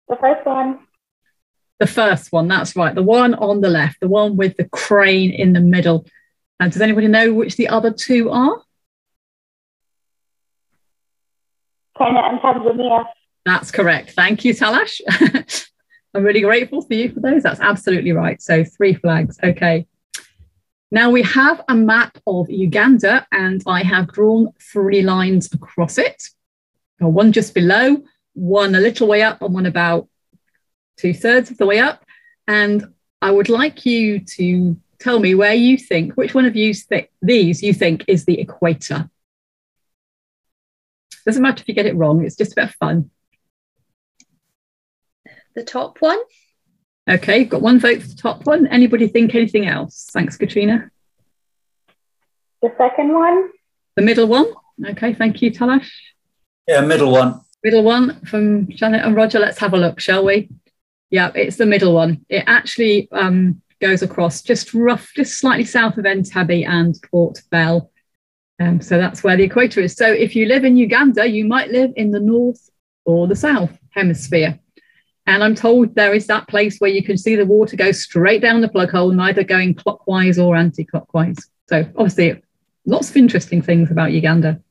The 0.10 0.16
first 0.16 0.44
one. 0.44 0.87
The 1.80 1.88
first 1.88 2.32
one, 2.32 2.48
that's 2.48 2.76
right. 2.76 2.96
The 2.96 3.04
one 3.04 3.36
on 3.36 3.62
the 3.62 3.70
left, 3.70 4.00
the 4.00 4.08
one 4.08 4.36
with 4.36 4.58
the 4.58 4.68
crane 4.70 5.32
in 5.32 5.54
the 5.54 5.60
middle. 5.60 6.06
And 6.60 6.72
does 6.72 6.82
anybody 6.82 7.08
know 7.08 7.34
which 7.34 7.56
the 7.56 7.68
other 7.68 7.94
two 7.94 8.32
are? 8.32 8.62
Kenya 11.98 12.22
and 12.22 12.40
Tanzania. 12.40 13.06
That's 13.46 13.72
correct. 13.72 14.12
Thank 14.12 14.44
you, 14.44 14.54
Talash. 14.54 15.02
I'm 16.14 16.24
really 16.24 16.42
grateful 16.42 16.82
for 16.82 16.94
you 16.94 17.12
for 17.12 17.20
those. 17.20 17.44
That's 17.44 17.60
absolutely 17.60 18.12
right. 18.12 18.42
So 18.42 18.64
three 18.64 18.96
flags. 18.96 19.38
Okay. 19.44 19.88
Now 20.90 21.12
we 21.12 21.22
have 21.24 21.64
a 21.68 21.76
map 21.76 22.18
of 22.26 22.50
Uganda 22.50 23.28
and 23.32 23.62
I 23.68 23.84
have 23.84 24.08
drawn 24.08 24.54
three 24.60 25.02
lines 25.02 25.54
across 25.54 25.98
it. 25.98 26.24
Uh, 27.02 27.08
one 27.08 27.32
just 27.32 27.54
below, 27.54 28.04
one 28.34 28.74
a 28.74 28.80
little 28.80 29.08
way 29.08 29.22
up 29.22 29.42
and 29.42 29.54
one 29.54 29.66
about 29.66 30.08
two 30.98 31.14
thirds 31.14 31.52
of 31.52 31.58
the 31.58 31.66
way 31.66 31.80
up. 31.80 32.04
And 32.48 32.94
I 33.22 33.32
would 33.32 33.50
like 33.50 33.86
you 33.86 34.20
to 34.20 34.78
tell 35.00 35.20
me 35.20 35.36
where 35.36 35.54
you 35.54 35.78
think, 35.78 36.14
which 36.14 36.34
one 36.34 36.46
of 36.46 36.56
you 36.56 36.74
th- 36.74 37.10
these 37.22 37.64
you 37.64 37.74
think 37.74 38.06
is 38.08 38.26
the 38.26 38.40
equator. 38.40 39.10
Doesn't 41.26 41.42
matter 41.42 41.62
if 41.62 41.68
you 41.68 41.74
get 41.74 41.86
it 41.86 41.96
wrong, 41.96 42.26
it's 42.26 42.38
just 42.38 42.54
a 42.54 42.56
bit 42.56 42.66
of 42.66 42.76
fun. 42.76 43.12
The 45.56 45.64
top 45.64 46.02
one. 46.02 46.20
Okay, 47.10 47.46
got 47.46 47.62
one 47.62 47.80
vote 47.80 48.02
for 48.02 48.08
the 48.08 48.16
top 48.16 48.46
one. 48.46 48.68
Anybody 48.68 49.08
think 49.08 49.34
anything 49.34 49.66
else? 49.66 50.10
Thanks, 50.12 50.38
Katrina. 50.38 50.90
The 52.62 52.74
second 52.78 53.14
one. 53.14 53.50
The 53.96 54.02
middle 54.02 54.28
one. 54.28 54.54
Okay, 54.90 55.14
thank 55.14 55.42
you, 55.42 55.52
Talash. 55.52 55.90
Yeah, 56.68 56.82
middle 56.82 57.12
one. 57.12 57.42
Middle 57.64 57.84
one 57.84 58.22
from 58.26 58.70
Janet 58.70 59.04
and 59.04 59.16
Roger. 59.16 59.40
Let's 59.40 59.60
have 59.60 59.74
a 59.74 59.78
look, 59.78 60.00
shall 60.00 60.26
we? 60.26 60.50
Yeah, 61.10 61.32
it's 61.36 61.58
the 61.58 61.66
middle 61.66 61.94
one. 61.94 62.26
It 62.30 62.44
actually 62.48 63.08
um, 63.12 63.62
goes 63.80 64.02
across 64.02 64.42
just 64.42 64.74
rough, 64.74 65.12
just 65.16 65.40
slightly 65.40 65.66
south 65.66 65.98
of 65.98 66.06
Entebbe 66.06 66.68
and 66.68 66.96
Port 67.10 67.42
Bell. 67.50 67.92
Um, 68.60 68.82
so 68.82 68.98
that's 68.98 69.24
where 69.24 69.38
the 69.38 69.44
equator 69.44 69.82
is. 69.82 69.96
So 69.96 70.12
if 70.12 70.36
you 70.36 70.48
live 70.48 70.66
in 70.66 70.78
Uganda, 70.78 71.28
you 71.28 71.46
might 71.46 71.72
live 71.72 71.92
in 71.96 72.12
the 72.12 72.20
north 72.20 72.70
or 73.06 73.28
the 73.28 73.36
south 73.36 73.78
hemisphere. 73.92 74.60
And 75.28 75.44
I'm 75.44 75.56
told 75.56 75.94
there 75.94 76.14
is 76.14 76.28
that 76.28 76.48
place 76.48 76.80
where 76.80 76.90
you 76.90 77.04
can 77.04 77.18
see 77.18 77.36
the 77.36 77.46
water 77.46 77.76
go 77.76 77.92
straight 77.92 78.42
down 78.42 78.62
the 78.62 78.70
plug 78.70 78.92
hole, 78.92 79.12
neither 79.12 79.44
going 79.44 79.76
clockwise 79.76 80.40
or 80.40 80.56
anti 80.56 80.86
clockwise. 80.86 81.38
So, 81.68 81.82
obviously, 81.98 82.42
lots 82.86 83.10
of 83.10 83.18
interesting 83.18 83.62
things 83.62 83.92
about 83.92 84.14
Uganda. 84.14 84.62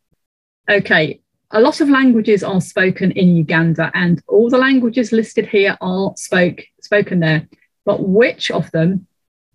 Okay, 0.68 1.20
a 1.50 1.60
lot 1.60 1.80
of 1.80 1.88
languages 1.88 2.42
are 2.42 2.60
spoken 2.60 3.12
in 3.12 3.36
Uganda, 3.36 3.90
and 3.94 4.22
all 4.26 4.50
the 4.50 4.58
languages 4.58 5.12
listed 5.12 5.46
here 5.46 5.76
are 5.80 6.12
spoke, 6.16 6.62
spoken 6.80 7.20
there. 7.20 7.48
But 7.84 8.06
which 8.08 8.50
of 8.50 8.70
them, 8.72 9.06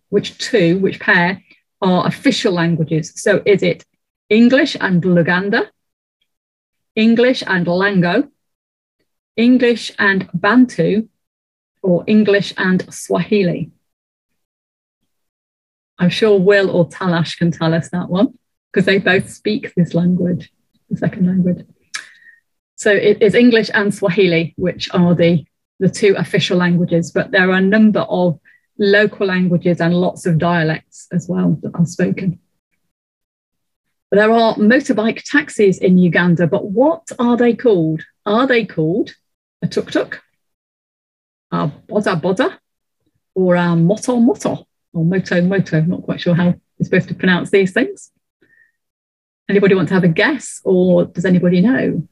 which 0.10 0.38
two, 0.38 0.80
which 0.80 1.00
pair 1.00 1.44
are 1.82 2.08
official 2.08 2.54
languages? 2.54 3.14
So, 3.16 3.42
is 3.46 3.62
it 3.62 3.86
English 4.30 4.78
and 4.80 5.04
Luganda, 5.04 5.68
English 6.96 7.44
and 7.46 7.66
Lango, 7.66 8.30
English 9.36 9.92
and 10.00 10.30
Bantu, 10.34 11.10
or 11.84 12.06
English 12.08 12.54
and 12.58 12.86
Swahili? 12.94 13.72
I'm 16.00 16.10
sure 16.10 16.40
Will 16.40 16.70
or 16.72 16.88
Talash 16.88 17.38
can 17.38 17.52
tell 17.52 17.74
us 17.74 17.90
that 17.90 18.10
one 18.10 18.40
because 18.72 18.86
they 18.86 18.98
both 18.98 19.30
speak 19.30 19.74
this 19.76 19.94
language, 19.94 20.52
the 20.90 20.96
second 20.96 21.28
language. 21.28 21.66
So 22.82 22.90
it 22.90 23.22
is 23.22 23.36
English 23.36 23.70
and 23.76 23.94
Swahili, 23.94 24.56
which 24.58 24.90
are 24.92 25.14
the, 25.14 25.46
the 25.80 25.88
two 25.88 26.16
official 26.18 26.58
languages, 26.58 27.12
but 27.12 27.30
there 27.30 27.52
are 27.52 27.58
a 27.58 27.62
number 27.62 28.00
of 28.00 28.40
local 28.80 29.28
languages 29.28 29.80
and 29.80 29.94
lots 29.94 30.26
of 30.26 30.40
dialects 30.40 31.08
as 31.12 31.28
well 31.30 31.60
that 31.62 31.76
are 31.76 31.86
spoken. 31.86 32.40
There 34.10 34.32
are 34.32 34.56
motorbike 34.56 35.22
taxis 35.24 35.78
in 35.78 36.00
Uganda, 36.00 36.48
but 36.48 36.72
what 36.72 37.08
are 37.20 37.38
they 37.38 37.54
called? 37.54 38.02
Are 38.26 38.48
they 38.48 38.66
called 38.66 39.12
a 39.62 39.68
tuk 39.68 39.92
tuk, 39.92 40.20
a 41.52 41.72
boda 41.88 42.20
boda, 42.20 42.58
or 43.36 43.58
a 43.58 43.76
moto 43.76 44.16
moto, 44.16 44.66
or 44.92 45.06
moto 45.06 45.40
moto. 45.40 45.82
Not 45.82 46.02
quite 46.02 46.20
sure 46.20 46.34
how 46.34 46.46
you're 46.46 46.86
supposed 46.86 47.10
to 47.10 47.14
pronounce 47.14 47.52
these 47.52 47.74
things. 47.74 48.10
Anybody 49.48 49.76
want 49.76 49.90
to 49.90 49.94
have 49.94 50.04
a 50.04 50.08
guess, 50.08 50.62
or 50.64 51.06
does 51.06 51.26
anybody 51.26 51.62
know? 51.62 52.08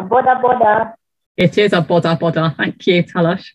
A 0.00 0.02
boda 0.02 0.40
boda. 0.40 0.94
It 1.36 1.58
is 1.58 1.74
a 1.74 1.82
boda 1.82 2.18
boda. 2.18 2.56
Thank 2.56 2.86
you, 2.86 3.04
Talash. 3.04 3.48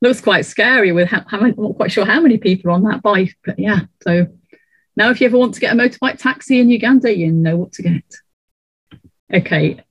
Looks 0.00 0.20
quite 0.20 0.46
scary 0.46 0.92
with 0.92 1.08
how, 1.08 1.24
I'm 1.32 1.54
not 1.56 1.76
quite 1.76 1.90
sure 1.90 2.04
how 2.04 2.20
many 2.20 2.38
people 2.38 2.70
are 2.70 2.74
on 2.74 2.84
that 2.84 3.02
bike, 3.02 3.36
but 3.44 3.58
yeah. 3.58 3.80
So 4.02 4.28
now, 4.96 5.10
if 5.10 5.20
you 5.20 5.26
ever 5.26 5.38
want 5.38 5.54
to 5.54 5.60
get 5.60 5.72
a 5.72 5.76
motorbike 5.76 6.18
taxi 6.18 6.60
in 6.60 6.70
Uganda, 6.70 7.16
you 7.16 7.32
know 7.32 7.56
what 7.56 7.72
to 7.72 7.82
get. 7.82 8.04
Okay, 9.34 9.82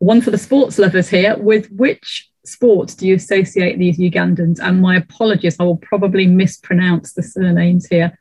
one 0.00 0.20
for 0.20 0.32
the 0.32 0.38
sports 0.38 0.78
lovers 0.80 1.08
here. 1.08 1.36
With 1.38 1.70
which 1.70 2.28
sport 2.44 2.94
do 2.98 3.06
you 3.06 3.14
associate 3.14 3.78
these 3.78 3.98
Ugandans? 3.98 4.58
And 4.60 4.80
my 4.80 4.96
apologies, 4.96 5.56
I 5.60 5.62
will 5.62 5.76
probably 5.76 6.26
mispronounce 6.26 7.12
the 7.12 7.22
surnames 7.22 7.86
here. 7.86 8.18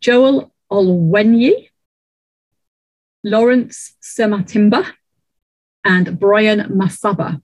Joel 0.00 0.52
Olwenyi, 0.72 1.68
Lawrence 3.24 3.94
Sematimba, 4.02 4.86
and 5.84 6.18
Brian 6.18 6.60
Masaba. 6.70 7.42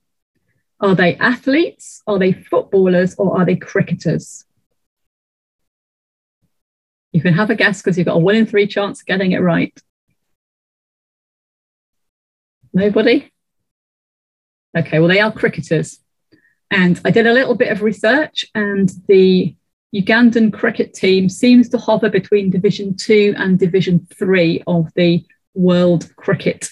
Are 0.79 0.95
they 0.95 1.15
athletes? 1.15 2.03
Are 2.05 2.19
they 2.19 2.33
footballers? 2.33 3.15
Or 3.17 3.39
are 3.39 3.45
they 3.45 3.55
cricketers? 3.55 4.45
You 7.11 7.21
can 7.21 7.33
have 7.33 7.49
a 7.49 7.55
guess 7.55 7.81
because 7.81 7.97
you've 7.97 8.05
got 8.05 8.17
a 8.17 8.19
one 8.19 8.35
in 8.35 8.45
three 8.45 8.67
chance 8.67 9.01
of 9.01 9.07
getting 9.07 9.31
it 9.31 9.39
right. 9.39 9.75
Nobody? 12.73 13.31
Okay, 14.77 14.99
well, 14.99 15.07
they 15.07 15.19
are 15.19 15.31
cricketers. 15.31 15.99
And 16.69 16.99
I 17.05 17.11
did 17.11 17.25
a 17.25 17.33
little 17.33 17.55
bit 17.55 17.71
of 17.71 17.81
research, 17.81 18.45
and 18.53 18.91
the 19.07 19.55
Ugandan 19.95 20.53
cricket 20.53 20.93
team 20.93 21.29
seems 21.29 21.69
to 21.69 21.77
hover 21.77 22.09
between 22.09 22.51
Division 22.51 22.95
Two 22.95 23.33
and 23.37 23.57
Division 23.57 24.05
Three 24.13 24.61
of 24.67 24.93
the 24.95 25.25
World 25.55 26.13
Cricket 26.17 26.69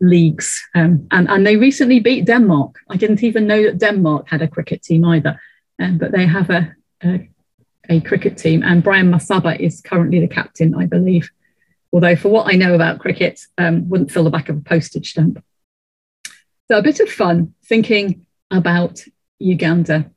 Leagues. 0.00 0.64
Um, 0.74 1.06
and, 1.10 1.28
and 1.28 1.46
they 1.46 1.56
recently 1.56 2.00
beat 2.00 2.26
Denmark. 2.26 2.76
I 2.88 2.96
didn't 2.96 3.22
even 3.22 3.46
know 3.46 3.62
that 3.64 3.78
Denmark 3.78 4.28
had 4.28 4.42
a 4.42 4.48
cricket 4.48 4.82
team 4.82 5.04
either, 5.04 5.40
um, 5.80 5.98
but 5.98 6.12
they 6.12 6.26
have 6.26 6.50
a, 6.50 6.74
a, 7.02 7.28
a 7.88 8.00
cricket 8.00 8.36
team. 8.38 8.62
And 8.62 8.82
Brian 8.82 9.10
Masaba 9.10 9.58
is 9.58 9.80
currently 9.80 10.20
the 10.20 10.28
captain, 10.28 10.74
I 10.74 10.86
believe. 10.86 11.30
Although, 11.92 12.16
for 12.16 12.28
what 12.28 12.52
I 12.52 12.56
know 12.56 12.74
about 12.74 13.00
cricket, 13.00 13.40
um, 13.56 13.88
wouldn't 13.88 14.10
fill 14.10 14.24
the 14.24 14.30
back 14.30 14.48
of 14.48 14.58
a 14.58 14.60
postage 14.60 15.10
stamp. 15.10 15.42
So 16.68 16.76
a 16.76 16.82
bit 16.82 17.00
of 17.00 17.08
fun 17.08 17.54
thinking 17.64 18.26
about 18.50 19.00
Uganda. 19.38 20.10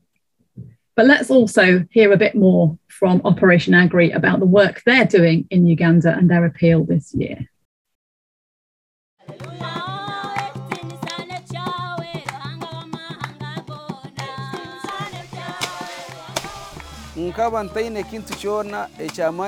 But 0.96 1.06
let's 1.06 1.32
also 1.32 1.86
hear 1.90 2.12
a 2.12 2.18
bit 2.18 2.36
more 2.36 2.78
from 2.90 3.22
Operation 3.24 3.74
Agri 3.74 4.12
about 4.12 4.40
the 4.40 4.46
work 4.46 4.84
they're 4.86 5.06
doing 5.06 5.48
in 5.50 5.66
Uganda 5.66 6.14
and 6.14 6.30
their 6.30 6.46
appeal 6.46 6.84
this 6.84 7.14
year. 7.14 7.50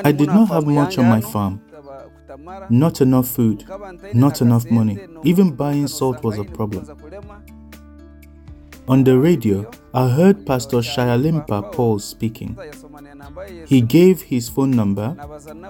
I 0.06 0.12
did 0.12 0.28
not 0.28 0.50
have 0.50 0.68
much 0.68 0.98
on 0.98 1.06
my 1.06 1.22
farm. 1.22 1.62
Not 2.70 3.02
enough 3.02 3.28
food, 3.28 3.66
not 4.14 4.42
enough 4.42 4.70
money. 4.70 5.00
Even 5.24 5.52
buying 5.52 5.88
salt 5.88 6.24
was 6.24 6.38
a 6.38 6.44
problem. 6.44 6.86
On 8.88 9.04
the 9.04 9.18
radio, 9.18 9.72
I 9.94 10.10
heard 10.10 10.46
Pastor 10.46 10.78
Shayalimpa 10.78 11.72
Paul 11.72 12.00
speaking. 12.00 12.58
He 13.66 13.80
gave 13.80 14.22
his 14.24 14.50
phone 14.50 14.72
number. 14.72 15.16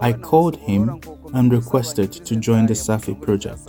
I 0.02 0.14
called 0.14 0.58
him 0.58 1.00
and 1.34 1.52
requested 1.54 2.12
to 2.12 2.36
join 2.36 2.66
the 2.66 2.74
SAFI 2.74 3.22
project. 3.22 3.60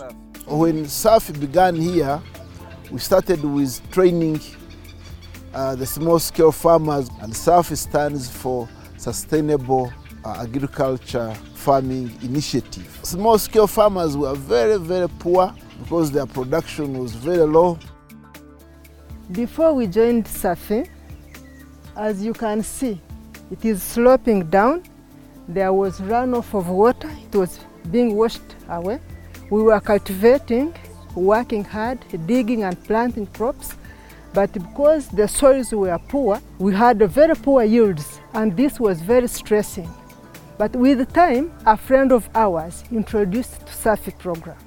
When 0.47 0.85
SAFI 0.85 1.39
began 1.39 1.75
here, 1.75 2.21
we 2.91 2.99
started 2.99 3.43
with 3.43 3.79
training 3.91 4.39
uh, 5.55 5.73
the 5.73 5.85
small 5.85 6.19
scale 6.19 6.51
farmers, 6.51 7.09
and 7.21 7.31
SAFI 7.33 7.77
stands 7.77 8.29
for 8.29 8.67
Sustainable 8.97 9.91
uh, 10.25 10.41
Agriculture 10.41 11.33
Farming 11.53 12.11
Initiative. 12.21 12.99
Small 13.03 13.37
scale 13.37 13.65
farmers 13.65 14.17
were 14.17 14.35
very, 14.35 14.77
very 14.77 15.07
poor 15.07 15.55
because 15.79 16.11
their 16.11 16.25
production 16.25 16.99
was 16.99 17.13
very 17.13 17.45
low. 17.45 17.79
Before 19.31 19.73
we 19.73 19.87
joined 19.87 20.25
SAFI, 20.25 20.89
as 21.95 22.23
you 22.23 22.33
can 22.33 22.61
see, 22.61 22.99
it 23.49 23.63
is 23.63 23.81
sloping 23.81 24.49
down. 24.49 24.83
There 25.47 25.71
was 25.71 26.01
runoff 26.01 26.53
of 26.53 26.67
water. 26.67 27.09
It 27.31 27.35
was 27.35 27.59
being 27.91 28.15
washed 28.15 28.55
away. 28.67 28.99
We 29.49 29.63
were 29.63 29.79
cultivating, 29.79 30.75
working 31.15 31.63
hard, 31.63 31.99
digging 32.25 32.63
and 32.63 32.81
planting 32.83 33.27
crops. 33.27 33.75
But 34.35 34.51
because 34.51 35.07
the 35.07 35.29
soils 35.29 35.71
were 35.71 35.97
poor, 36.09 36.41
we 36.59 36.73
had 36.73 36.99
very 36.99 37.35
poor 37.35 37.63
yields, 37.63 38.19
and 38.33 38.55
this 38.57 38.81
was 38.81 39.01
very 39.01 39.29
stressing. 39.29 39.89
But 40.57 40.75
with 40.75 41.13
time, 41.13 41.53
a 41.65 41.77
friend 41.77 42.11
of 42.11 42.29
ours 42.35 42.83
introduced 42.91 43.61
the 43.61 43.71
SAFI 43.71 44.19
program. 44.19 44.57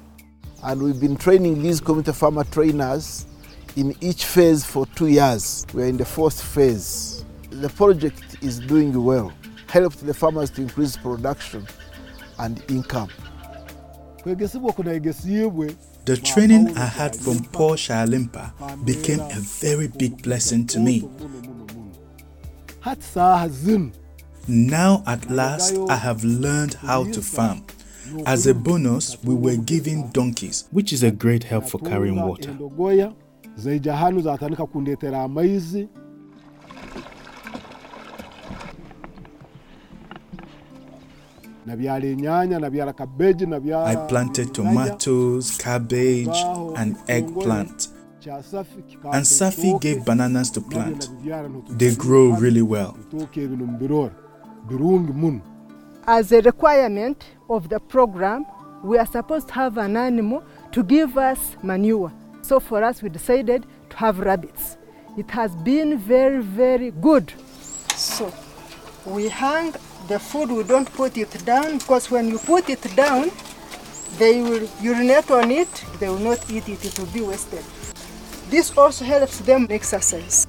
And 0.63 0.81
we've 0.81 0.99
been 0.99 1.15
training 1.15 1.61
these 1.61 1.79
community 1.79 2.13
farmer 2.13 2.45
trainers 2.45 3.27
in 3.75 3.95
each 4.01 4.25
phase 4.25 4.65
for 4.65 4.87
two 4.87 5.05
years. 5.05 5.67
We're 5.71 5.85
in 5.85 5.97
the 5.97 6.05
fourth 6.05 6.41
phase. 6.41 7.23
The 7.51 7.69
project 7.69 8.37
is 8.41 8.59
doing 8.59 9.03
well, 9.03 9.31
helped 9.67 10.03
the 10.03 10.15
farmers 10.15 10.49
to 10.51 10.63
increase 10.63 10.97
production 10.97 11.67
and 12.39 12.63
income. 12.71 13.09
The 16.09 16.17
training 16.17 16.75
I 16.75 16.85
had 16.87 17.15
from 17.15 17.43
Paul 17.43 17.73
Shalimpa 17.75 18.83
became 18.83 19.19
a 19.19 19.39
very 19.61 19.87
big 19.87 20.23
blessing 20.23 20.65
to 20.65 20.79
me. 20.79 21.07
Now, 24.47 25.03
at 25.05 25.29
last, 25.29 25.77
I 25.87 25.97
have 25.97 26.23
learned 26.23 26.73
how 26.73 27.03
to 27.03 27.21
farm. 27.21 27.63
As 28.25 28.47
a 28.47 28.55
bonus, 28.55 29.21
we 29.23 29.35
were 29.35 29.57
given 29.57 30.09
donkeys, 30.09 30.67
which 30.71 30.93
is 30.93 31.03
a 31.03 31.11
great 31.11 31.43
help 31.43 31.69
for 31.69 31.77
carrying 31.77 32.19
water. 32.19 32.57
I 41.69 41.75
planted 44.07 44.53
tomatoes, 44.53 45.57
cabbage, 45.57 46.37
and 46.77 46.97
eggplant. 47.07 47.87
And 48.25 49.23
Safi 49.23 49.79
gave 49.79 50.03
bananas 50.03 50.51
to 50.51 50.61
plant. 50.61 51.09
They 51.77 51.95
grow 51.95 52.31
really 52.31 52.61
well. 52.61 52.97
As 56.07 56.31
a 56.31 56.41
requirement 56.41 57.25
of 57.49 57.69
the 57.69 57.79
program, 57.79 58.45
we 58.83 58.97
are 58.97 59.05
supposed 59.05 59.47
to 59.49 59.53
have 59.53 59.77
an 59.77 59.95
animal 59.95 60.43
to 60.71 60.83
give 60.83 61.17
us 61.17 61.55
manure. 61.63 62.11
So 62.41 62.59
for 62.59 62.83
us, 62.83 63.03
we 63.03 63.09
decided 63.09 63.65
to 63.89 63.97
have 63.97 64.19
rabbits. 64.19 64.77
It 65.17 65.29
has 65.31 65.55
been 65.57 65.97
very, 65.97 66.41
very 66.41 66.91
good. 66.91 67.31
So 67.95 68.33
we 69.05 69.29
hang 69.29 69.73
the 70.09 70.19
food, 70.19 70.49
we 70.49 70.63
don't 70.63 70.91
put 70.93 71.15
it 71.17 71.45
down 71.45 71.77
because 71.77 72.09
when 72.09 72.27
you 72.29 72.39
put 72.39 72.67
it 72.69 72.81
down, 72.95 73.29
they 74.17 74.41
will 74.41 74.67
urinate 74.81 75.29
on 75.29 75.51
it, 75.51 75.69
they 75.99 76.09
will 76.09 76.17
not 76.17 76.49
eat 76.51 76.67
it, 76.67 76.83
it 76.83 76.97
will 76.99 77.05
be 77.13 77.21
wasted. 77.21 77.63
This 78.49 78.75
also 78.75 79.05
helps 79.05 79.37
them 79.39 79.67
exercise. 79.69 80.47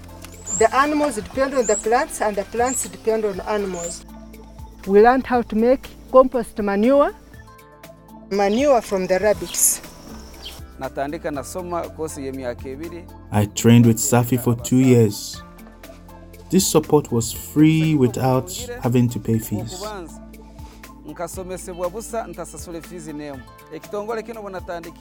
The 0.59 0.75
animals 0.75 1.17
depend 1.17 1.53
on 1.55 1.67
the 1.67 1.77
plants 1.77 2.23
and 2.23 2.35
the 2.35 2.45
plants 2.45 2.89
depend 2.89 3.27
on 3.27 3.41
animals. 3.43 4.07
We 4.87 5.03
learned 5.03 5.27
how 5.27 5.43
to 5.43 5.55
make 5.55 5.87
compost 6.11 6.59
manure, 6.59 7.15
manure 8.31 8.81
from 8.81 9.07
the 9.07 9.19
rabbits. 9.19 9.83
I 13.33 13.45
trained 13.47 13.87
with 13.87 13.99
Safi 13.99 14.41
for 14.43 14.55
two 14.57 14.79
years. 14.79 15.43
This 16.51 16.67
support 16.67 17.13
was 17.13 17.33
free 17.33 17.95
without 17.95 18.51
having 18.83 19.09
to 19.11 19.21
pay 19.21 19.39
fees. 19.39 19.81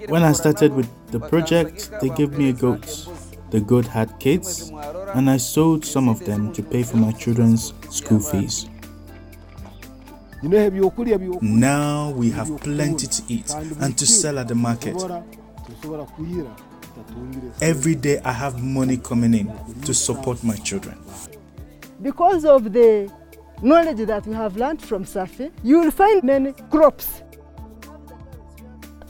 When 0.08 0.24
I 0.24 0.32
started 0.34 0.74
with 0.74 0.88
the 1.12 1.20
project, 1.20 1.92
they 2.02 2.10
gave 2.10 2.38
me 2.38 2.50
a 2.50 2.54
goat. 2.54 3.08
The 3.50 3.60
goat 3.62 3.88
had 3.88 4.20
kids, 4.20 4.72
and 5.16 5.28
I 5.30 5.38
sold 5.38 5.84
some 5.86 6.08
of 6.08 6.24
them 6.24 6.54
to 6.54 6.62
pay 6.62 6.84
for 6.84 6.98
my 6.98 7.12
children's 7.14 7.74
school 7.90 8.20
fees. 8.20 8.70
Now 11.42 12.12
we 12.12 12.30
have 12.30 12.58
plenty 12.62 13.08
to 13.08 13.24
eat 13.28 13.54
and 13.82 13.98
to 13.98 14.06
sell 14.06 14.38
at 14.40 14.48
the 14.48 14.56
market. 14.56 14.96
Every 17.62 17.96
day 17.96 18.20
I 18.24 18.32
have 18.32 18.64
money 18.64 18.98
coming 18.98 19.34
in 19.34 19.52
to 19.82 19.94
support 19.94 20.44
my 20.44 20.56
children. 20.56 20.98
Because 22.02 22.46
of 22.46 22.72
the 22.72 23.12
knowledge 23.62 24.06
that 24.08 24.26
we 24.26 24.34
have 24.34 24.56
learned 24.56 24.82
from 24.82 25.04
Safi, 25.04 25.52
you 25.64 25.80
will 25.80 25.92
find 25.92 26.24
many 26.24 26.54
crops. 26.70 27.24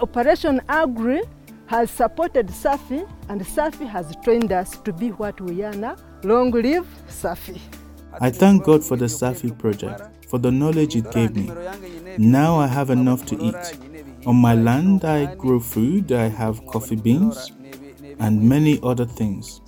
Operation 0.01 0.59
Agri 0.67 1.21
has 1.67 1.91
supported 1.91 2.47
Safi, 2.47 3.07
and 3.27 3.41
Safi 3.41 3.87
has 3.87 4.15
trained 4.23 4.51
us 4.51 4.77
to 4.77 4.91
be 4.91 5.09
what 5.09 5.39
we 5.39 5.61
are 5.61 5.73
now. 5.73 5.97
Long 6.23 6.49
live 6.49 6.87
Safi. 7.07 7.59
I 8.19 8.31
thank 8.31 8.63
God 8.63 8.83
for 8.83 8.97
the 8.97 9.05
Safi 9.05 9.55
project, 9.55 10.01
for 10.27 10.39
the 10.39 10.51
knowledge 10.51 10.95
it 10.95 11.11
gave 11.11 11.35
me. 11.35 11.51
Now 12.17 12.55
I 12.55 12.65
have 12.65 12.89
enough 12.89 13.23
to 13.27 13.35
eat. 13.39 13.77
On 14.25 14.35
my 14.35 14.55
land, 14.55 15.05
I 15.05 15.35
grow 15.35 15.59
food, 15.59 16.11
I 16.11 16.27
have 16.27 16.65
coffee 16.65 16.95
beans, 16.95 17.51
and 18.17 18.41
many 18.41 18.79
other 18.81 19.05
things. 19.05 19.61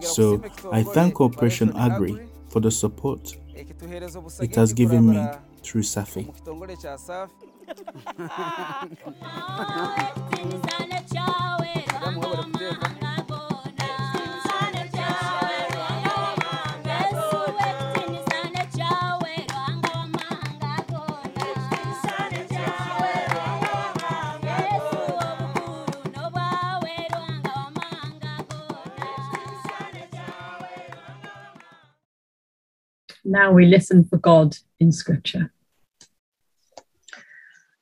So 0.00 0.42
I 0.72 0.82
thank 0.82 1.20
Operation 1.20 1.72
Agri 1.76 2.18
for 2.54 2.60
the 2.60 2.70
support 2.70 3.36
it 4.40 4.54
has 4.54 4.72
given 4.72 5.10
me 5.10 5.28
through 5.64 5.82
Safi. 5.82 6.24
Now 33.24 33.52
we 33.52 33.66
listen 33.66 34.04
for 34.04 34.18
God 34.18 34.56
in 34.78 34.92
Scripture. 34.92 35.52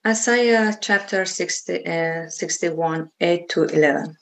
Isaiah 0.06 0.76
chapter 0.80 1.24
60, 1.24 1.86
uh, 1.86 2.28
61, 2.28 3.10
8 3.20 3.48
to 3.50 3.64
11. 3.64 4.16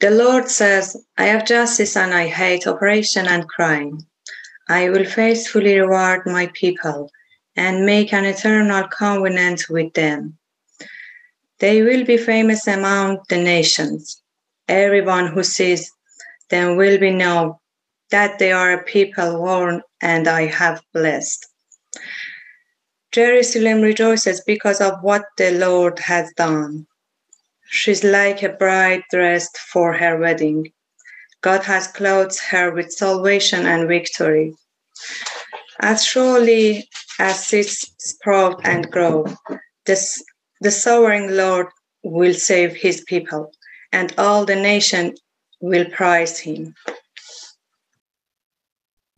The 0.00 0.10
Lord 0.10 0.48
says, 0.48 0.96
I 1.16 1.24
have 1.26 1.46
justice 1.46 1.96
and 1.96 2.12
I 2.12 2.26
hate 2.26 2.66
oppression 2.66 3.26
and 3.28 3.48
crime. 3.48 3.98
I 4.68 4.90
will 4.90 5.04
faithfully 5.04 5.78
reward 5.78 6.22
my 6.26 6.50
people 6.54 7.10
and 7.56 7.86
make 7.86 8.12
an 8.12 8.24
eternal 8.24 8.88
covenant 8.88 9.68
with 9.68 9.92
them. 9.94 10.38
They 11.58 11.82
will 11.82 12.04
be 12.04 12.16
famous 12.16 12.66
among 12.66 13.20
the 13.28 13.36
nations. 13.36 14.20
Everyone 14.66 15.28
who 15.28 15.44
sees 15.44 15.92
them 16.50 16.76
will 16.76 16.98
be 16.98 17.10
know 17.10 17.60
that 18.12 18.38
they 18.38 18.52
are 18.52 18.72
a 18.72 18.84
people 18.84 19.40
worn 19.42 19.82
and 20.00 20.28
I 20.28 20.46
have 20.46 20.80
blessed. 20.94 21.44
Jerusalem 23.10 23.80
rejoices 23.80 24.40
because 24.40 24.80
of 24.80 25.02
what 25.02 25.24
the 25.36 25.50
Lord 25.50 25.98
has 25.98 26.32
done. 26.36 26.86
She's 27.68 28.04
like 28.04 28.42
a 28.42 28.50
bride 28.50 29.02
dressed 29.10 29.58
for 29.58 29.92
her 29.94 30.18
wedding. 30.18 30.72
God 31.42 31.64
has 31.64 31.88
clothed 31.88 32.38
her 32.50 32.70
with 32.70 32.92
salvation 32.92 33.66
and 33.66 33.88
victory. 33.88 34.54
As 35.80 36.04
surely 36.04 36.88
as 37.18 37.44
seeds 37.44 37.92
sprout 37.98 38.60
and 38.64 38.90
grow, 38.90 39.26
this, 39.86 40.22
the 40.60 40.70
sovereign 40.70 41.36
Lord 41.36 41.66
will 42.04 42.34
save 42.34 42.74
his 42.74 43.02
people, 43.08 43.52
and 43.92 44.14
all 44.16 44.44
the 44.44 44.56
nation 44.56 45.14
will 45.60 45.86
praise 45.86 46.38
him. 46.38 46.74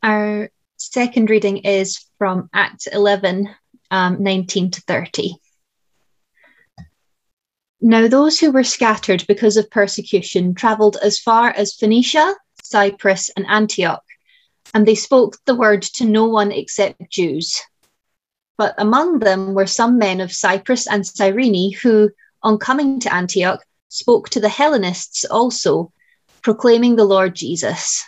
Our 0.04 0.50
second 0.76 1.30
reading 1.30 1.64
is 1.64 2.04
from 2.18 2.50
Acts 2.52 2.86
11, 2.86 3.48
um, 3.90 4.22
19 4.22 4.72
to 4.72 4.82
30. 4.82 5.36
Now, 7.80 8.06
those 8.06 8.38
who 8.38 8.52
were 8.52 8.64
scattered 8.64 9.24
because 9.26 9.56
of 9.56 9.70
persecution 9.70 10.54
travelled 10.54 10.98
as 11.02 11.18
far 11.18 11.48
as 11.48 11.72
Phoenicia, 11.72 12.34
Cyprus, 12.62 13.30
and 13.34 13.46
Antioch, 13.48 14.04
and 14.74 14.86
they 14.86 14.94
spoke 14.94 15.38
the 15.46 15.54
word 15.54 15.80
to 15.94 16.04
no 16.04 16.26
one 16.26 16.52
except 16.52 17.10
Jews. 17.10 17.62
But 18.58 18.74
among 18.76 19.20
them 19.20 19.54
were 19.54 19.66
some 19.66 19.96
men 19.96 20.20
of 20.20 20.34
Cyprus 20.34 20.86
and 20.86 21.06
Cyrene 21.06 21.72
who, 21.82 22.10
on 22.42 22.58
coming 22.58 23.00
to 23.00 23.14
Antioch, 23.14 23.64
spoke 23.88 24.28
to 24.30 24.40
the 24.40 24.50
Hellenists 24.50 25.24
also, 25.24 25.94
proclaiming 26.42 26.96
the 26.96 27.06
Lord 27.06 27.34
Jesus. 27.34 28.04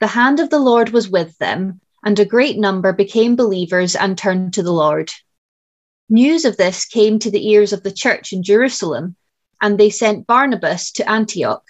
The 0.00 0.06
hand 0.06 0.38
of 0.38 0.50
the 0.50 0.60
Lord 0.60 0.90
was 0.90 1.08
with 1.08 1.36
them, 1.38 1.80
and 2.04 2.18
a 2.18 2.24
great 2.24 2.56
number 2.56 2.92
became 2.92 3.34
believers 3.34 3.96
and 3.96 4.16
turned 4.16 4.54
to 4.54 4.62
the 4.62 4.72
Lord. 4.72 5.10
News 6.08 6.44
of 6.44 6.56
this 6.56 6.84
came 6.84 7.18
to 7.18 7.30
the 7.30 7.48
ears 7.48 7.72
of 7.72 7.82
the 7.82 7.90
church 7.90 8.32
in 8.32 8.44
Jerusalem, 8.44 9.16
and 9.60 9.76
they 9.76 9.90
sent 9.90 10.26
Barnabas 10.26 10.92
to 10.92 11.10
Antioch. 11.10 11.64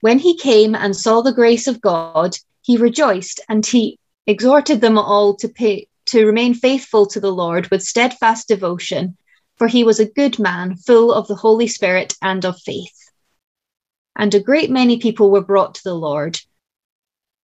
When 0.00 0.18
he 0.18 0.36
came 0.36 0.74
and 0.74 0.96
saw 0.96 1.20
the 1.20 1.32
grace 1.32 1.68
of 1.68 1.80
God, 1.80 2.36
he 2.62 2.76
rejoiced, 2.76 3.40
and 3.48 3.64
he 3.64 3.98
exhorted 4.26 4.80
them 4.80 4.98
all 4.98 5.36
to, 5.36 5.48
pay, 5.48 5.86
to 6.06 6.26
remain 6.26 6.54
faithful 6.54 7.06
to 7.06 7.20
the 7.20 7.32
Lord 7.32 7.70
with 7.70 7.84
steadfast 7.84 8.48
devotion, 8.48 9.16
for 9.56 9.68
he 9.68 9.84
was 9.84 10.00
a 10.00 10.10
good 10.10 10.40
man, 10.40 10.76
full 10.76 11.12
of 11.12 11.28
the 11.28 11.36
Holy 11.36 11.68
Spirit 11.68 12.14
and 12.20 12.44
of 12.44 12.60
faith. 12.60 13.12
And 14.16 14.34
a 14.34 14.40
great 14.40 14.70
many 14.70 14.98
people 14.98 15.30
were 15.30 15.40
brought 15.40 15.76
to 15.76 15.84
the 15.84 15.94
Lord. 15.94 16.40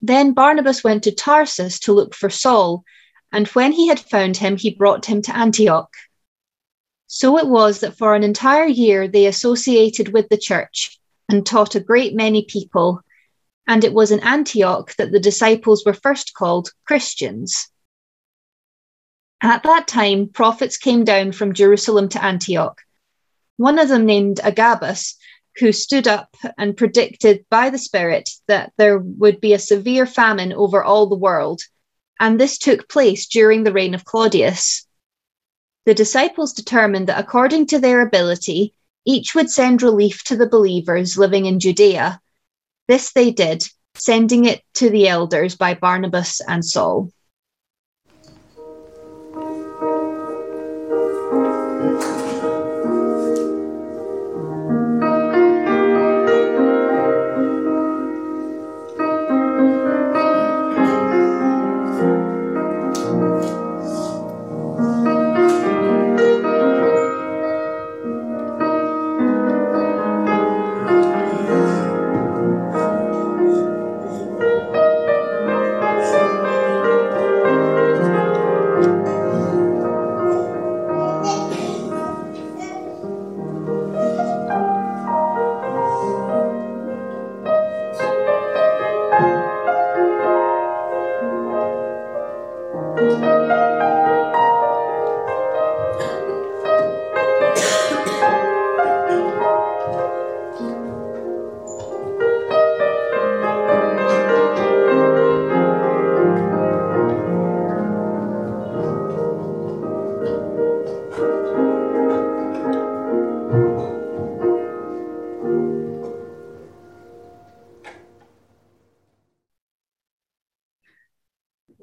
Then 0.02 0.34
Barnabas 0.34 0.84
went 0.84 1.04
to 1.04 1.12
Tarsus 1.12 1.80
to 1.82 1.94
look 1.94 2.14
for 2.14 2.30
Saul, 2.30 2.84
and 3.32 3.48
when 3.50 3.72
he 3.72 3.88
had 3.88 4.00
found 4.00 4.38
him, 4.38 4.58
he 4.58 4.76
brought 4.76 5.06
him 5.06 5.22
to 5.24 5.36
Antioch. 5.36 5.94
So 7.08 7.38
it 7.38 7.48
was 7.48 7.80
that 7.80 7.98
for 7.98 8.16
an 8.16 8.24
entire 8.24 8.66
year 8.66 9.08
they 9.08 9.26
associated 9.26 10.14
with 10.14 10.30
the 10.30 10.38
church 10.38 11.00
and 11.30 11.46
taught 11.46 11.76
a 11.76 11.80
great 11.80 12.16
many 12.16 12.46
people. 12.46 13.02
And 13.68 13.84
it 13.84 13.94
was 13.94 14.12
in 14.12 14.20
Antioch 14.20 14.96
that 14.98 15.12
the 15.12 15.20
disciples 15.20 15.84
were 15.86 15.94
first 15.94 16.34
called 16.34 16.72
Christians. 16.86 17.68
At 19.42 19.64
that 19.64 19.88
time, 19.88 20.30
prophets 20.30 20.78
came 20.78 21.04
down 21.04 21.32
from 21.32 21.54
Jerusalem 21.54 22.10
to 22.10 22.24
Antioch. 22.24 22.82
One 23.58 23.80
of 23.80 23.90
them, 23.90 24.06
named 24.06 24.40
Agabus, 24.44 25.16
who 25.58 25.72
stood 25.72 26.08
up 26.08 26.36
and 26.58 26.78
predicted 26.78 27.46
by 27.50 27.70
the 27.70 27.78
Spirit 27.78 28.30
that 28.48 28.74
there 28.78 28.98
would 28.98 29.40
be 29.40 29.54
a 29.54 29.60
severe 29.60 30.06
famine 30.06 30.54
over 30.54 30.84
all 30.84 31.08
the 31.08 31.16
world, 31.16 31.62
and 32.20 32.40
this 32.40 32.58
took 32.58 32.90
place 32.90 33.28
during 33.28 33.64
the 33.64 33.74
reign 33.74 33.94
of 33.94 34.06
Claudius. 34.06 34.86
The 35.86 35.94
disciples 35.94 36.54
determined 36.54 37.08
that 37.08 37.20
according 37.20 37.68
to 37.68 37.80
their 37.80 38.02
ability, 38.02 38.74
each 39.06 39.36
would 39.36 39.50
send 39.50 39.82
relief 39.82 40.24
to 40.26 40.36
the 40.36 40.50
believers 40.50 41.18
living 41.18 41.46
in 41.46 41.60
Judea. 41.60 42.20
This 42.88 43.14
they 43.14 43.32
did, 43.32 43.64
sending 43.96 44.46
it 44.46 44.62
to 44.76 44.90
the 44.90 45.08
elders 45.08 45.56
by 45.56 45.76
Barnabas 45.76 46.42
and 46.42 46.66
Saul. 46.66 47.12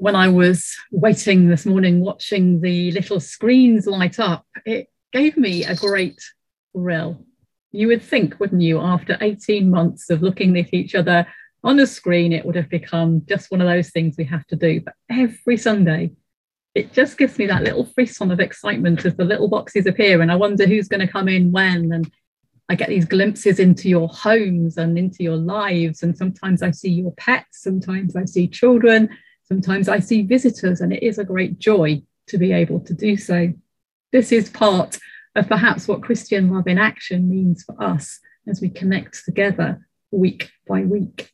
When 0.03 0.17
I 0.17 0.27
was 0.27 0.75
waiting 0.91 1.47
this 1.47 1.65
morning, 1.65 2.01
watching 2.01 2.61
the 2.61 2.91
little 2.91 3.21
screens 3.21 3.87
light 3.87 4.19
up, 4.19 4.45
it 4.67 4.89
gave 5.13 5.37
me 5.37 5.65
a 5.65 5.77
great 5.77 6.21
thrill. 6.73 7.25
You 7.71 7.87
would 7.87 8.03
think, 8.03 8.41
wouldn't 8.41 8.63
you, 8.63 8.81
after 8.81 9.17
18 9.21 9.71
months 9.71 10.11
of 10.11 10.21
looking 10.21 10.59
at 10.59 10.75
each 10.75 10.97
other 10.97 11.25
on 11.63 11.79
a 11.79 11.87
screen, 11.87 12.33
it 12.33 12.45
would 12.45 12.57
have 12.57 12.69
become 12.69 13.23
just 13.29 13.53
one 13.53 13.61
of 13.61 13.69
those 13.69 13.91
things 13.91 14.17
we 14.19 14.25
have 14.25 14.45
to 14.49 14.57
do. 14.57 14.81
But 14.81 14.95
every 15.09 15.57
Sunday, 15.57 16.11
it 16.75 16.93
just 16.93 17.17
gives 17.17 17.39
me 17.39 17.47
that 17.47 17.63
little 17.63 17.85
frisson 17.85 18.33
of 18.33 18.41
excitement 18.41 19.07
as 19.07 19.15
the 19.15 19.25
little 19.25 19.47
boxes 19.47 19.87
appear. 19.87 20.21
And 20.21 20.33
I 20.33 20.35
wonder 20.35 20.67
who's 20.67 20.89
going 20.89 21.07
to 21.07 21.13
come 21.13 21.29
in 21.29 21.53
when. 21.53 21.93
And 21.93 22.11
I 22.69 22.75
get 22.75 22.89
these 22.89 23.05
glimpses 23.05 23.61
into 23.61 23.89
your 23.89 24.09
homes 24.09 24.79
and 24.79 24.99
into 24.99 25.23
your 25.23 25.37
lives. 25.37 26.03
And 26.03 26.19
sometimes 26.19 26.61
I 26.61 26.73
see 26.73 26.91
your 26.91 27.13
pets, 27.13 27.63
sometimes 27.63 28.17
I 28.17 28.25
see 28.25 28.49
children 28.49 29.09
Sometimes 29.53 29.87
I 29.87 29.99
see 29.99 30.23
visitors, 30.23 30.81
and 30.81 30.95
it 30.95 31.03
is 31.03 31.19
a 31.19 31.27
great 31.27 31.59
joy 31.59 32.01
to 32.29 32.39
be 32.39 32.53
able 32.53 32.81
to 32.81 32.95
do 32.95 33.19
so. 33.19 33.53
This 34.11 34.33
is 34.33 34.49
part 34.49 34.99
of 35.37 35.47
perhaps 35.47 35.87
what 35.87 36.03
Christian 36.03 36.51
love 36.51 36.67
in 36.67 36.79
action 36.79 37.29
means 37.29 37.63
for 37.63 37.77
us 37.79 38.19
as 38.49 38.63
we 38.63 38.71
connect 38.71 39.27
together 39.27 39.87
week 40.11 40.51
by 40.67 40.85
week. 40.85 41.31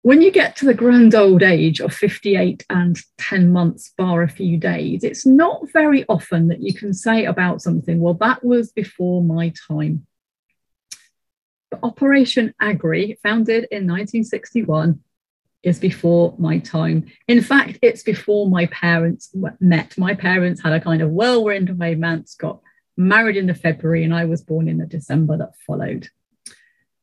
When 0.00 0.22
you 0.22 0.30
get 0.30 0.56
to 0.56 0.64
the 0.64 0.72
grand 0.72 1.14
old 1.14 1.42
age 1.42 1.80
of 1.80 1.92
58 1.92 2.64
and 2.70 2.96
10 3.18 3.52
months, 3.52 3.92
bar 3.98 4.22
a 4.22 4.30
few 4.30 4.56
days, 4.56 5.04
it's 5.04 5.26
not 5.26 5.70
very 5.74 6.06
often 6.08 6.48
that 6.48 6.62
you 6.62 6.72
can 6.72 6.94
say 6.94 7.26
about 7.26 7.60
something, 7.60 8.00
well, 8.00 8.14
that 8.14 8.42
was 8.42 8.72
before 8.72 9.22
my 9.22 9.52
time. 9.68 10.06
But 11.70 11.80
Operation 11.82 12.54
Agri, 12.58 13.18
founded 13.22 13.68
in 13.70 13.86
1961, 13.86 15.00
is 15.62 15.78
before 15.78 16.34
my 16.38 16.58
time. 16.58 17.06
In 17.28 17.42
fact, 17.42 17.78
it's 17.82 18.02
before 18.02 18.48
my 18.48 18.66
parents 18.66 19.34
met. 19.60 19.96
My 19.98 20.14
parents 20.14 20.62
had 20.62 20.72
a 20.72 20.80
kind 20.80 21.02
of 21.02 21.10
whirlwind 21.10 21.78
romance, 21.78 22.34
got 22.34 22.60
married 22.96 23.36
in 23.36 23.46
the 23.46 23.54
February, 23.54 24.04
and 24.04 24.14
I 24.14 24.24
was 24.24 24.42
born 24.42 24.68
in 24.68 24.78
the 24.78 24.86
December 24.86 25.36
that 25.38 25.56
followed. 25.66 26.08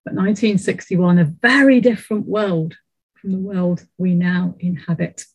But 0.03 0.13
1961, 0.13 1.19
a 1.19 1.25
very 1.25 1.81
different 1.81 2.27
world 2.27 2.75
from 3.15 3.31
the 3.31 3.39
world 3.39 3.85
we 3.97 4.13
now 4.13 4.55
inhabit. 4.59 5.25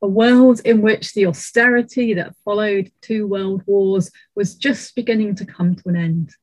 A 0.00 0.08
world 0.08 0.60
in 0.64 0.82
which 0.82 1.12
the 1.12 1.26
austerity 1.26 2.14
that 2.14 2.34
followed 2.44 2.90
two 3.00 3.26
world 3.26 3.62
wars 3.66 4.10
was 4.34 4.54
just 4.54 4.94
beginning 4.94 5.36
to 5.36 5.44
come 5.44 5.74
to 5.76 5.88
an 5.88 5.96
end 5.96 6.34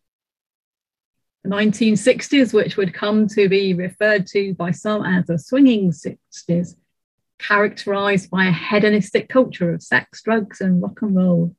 1960s, 1.47 2.53
which 2.53 2.75
would 2.75 2.93
come 2.93 3.27
to 3.29 3.47
be 3.47 3.73
referred 3.73 4.27
to 4.27 4.53
by 4.55 4.71
some 4.71 5.03
as 5.03 5.25
the 5.25 5.39
swinging 5.39 5.91
60s, 5.91 6.75
characterized 7.39 8.29
by 8.29 8.45
a 8.45 8.51
hedonistic 8.51 9.29
culture 9.29 9.73
of 9.73 9.81
sex, 9.81 10.21
drugs, 10.21 10.59
and 10.59 10.81
rock 10.81 11.01
and 11.01 11.15
roll. 11.15 11.55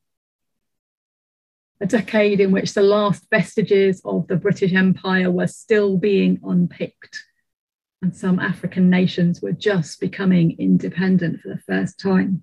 A 1.81 1.87
decade 1.87 2.41
in 2.41 2.53
which 2.53 2.75
the 2.75 2.83
last 2.83 3.27
vestiges 3.31 4.03
of 4.05 4.27
the 4.29 4.37
British 4.37 4.75
Empire 4.75 5.31
were 5.31 5.47
still 5.47 5.97
being 5.97 6.39
unpicked, 6.45 7.25
and 8.03 8.15
some 8.15 8.39
African 8.39 8.91
nations 8.91 9.41
were 9.41 9.53
just 9.53 9.99
becoming 9.99 10.57
independent 10.59 11.41
for 11.41 11.49
the 11.49 11.63
first 11.67 11.99
time. 11.99 12.43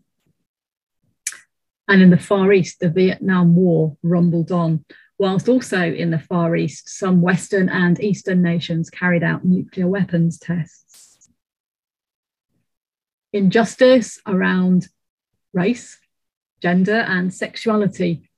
And 1.88 2.02
in 2.02 2.10
the 2.10 2.18
Far 2.18 2.52
East, 2.52 2.80
the 2.80 2.90
Vietnam 2.90 3.56
War 3.56 3.96
rumbled 4.02 4.52
on, 4.52 4.84
whilst 5.20 5.50
also 5.50 5.82
in 5.82 6.12
the 6.12 6.20
Far 6.20 6.56
East, 6.56 6.90
some 6.90 7.22
Western 7.22 7.70
and 7.70 8.00
Eastern 8.00 8.42
nations 8.42 8.90
carried 8.90 9.24
out 9.24 9.44
nuclear 9.44 9.88
weapons 9.88 10.38
tests. 10.38 11.30
Injustice 13.34 14.20
around 14.26 14.88
race, 15.54 16.00
gender, 16.62 17.00
and 17.00 17.34
sexuality 17.34 18.30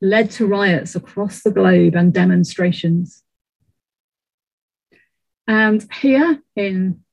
led 0.00 0.30
to 0.32 0.46
riots 0.46 0.96
across 0.96 1.42
the 1.42 1.50
globe 1.50 1.94
and 1.94 2.12
demonstrations. 2.12 3.22
And 5.46 5.86
here 6.00 6.40
in 6.56 7.04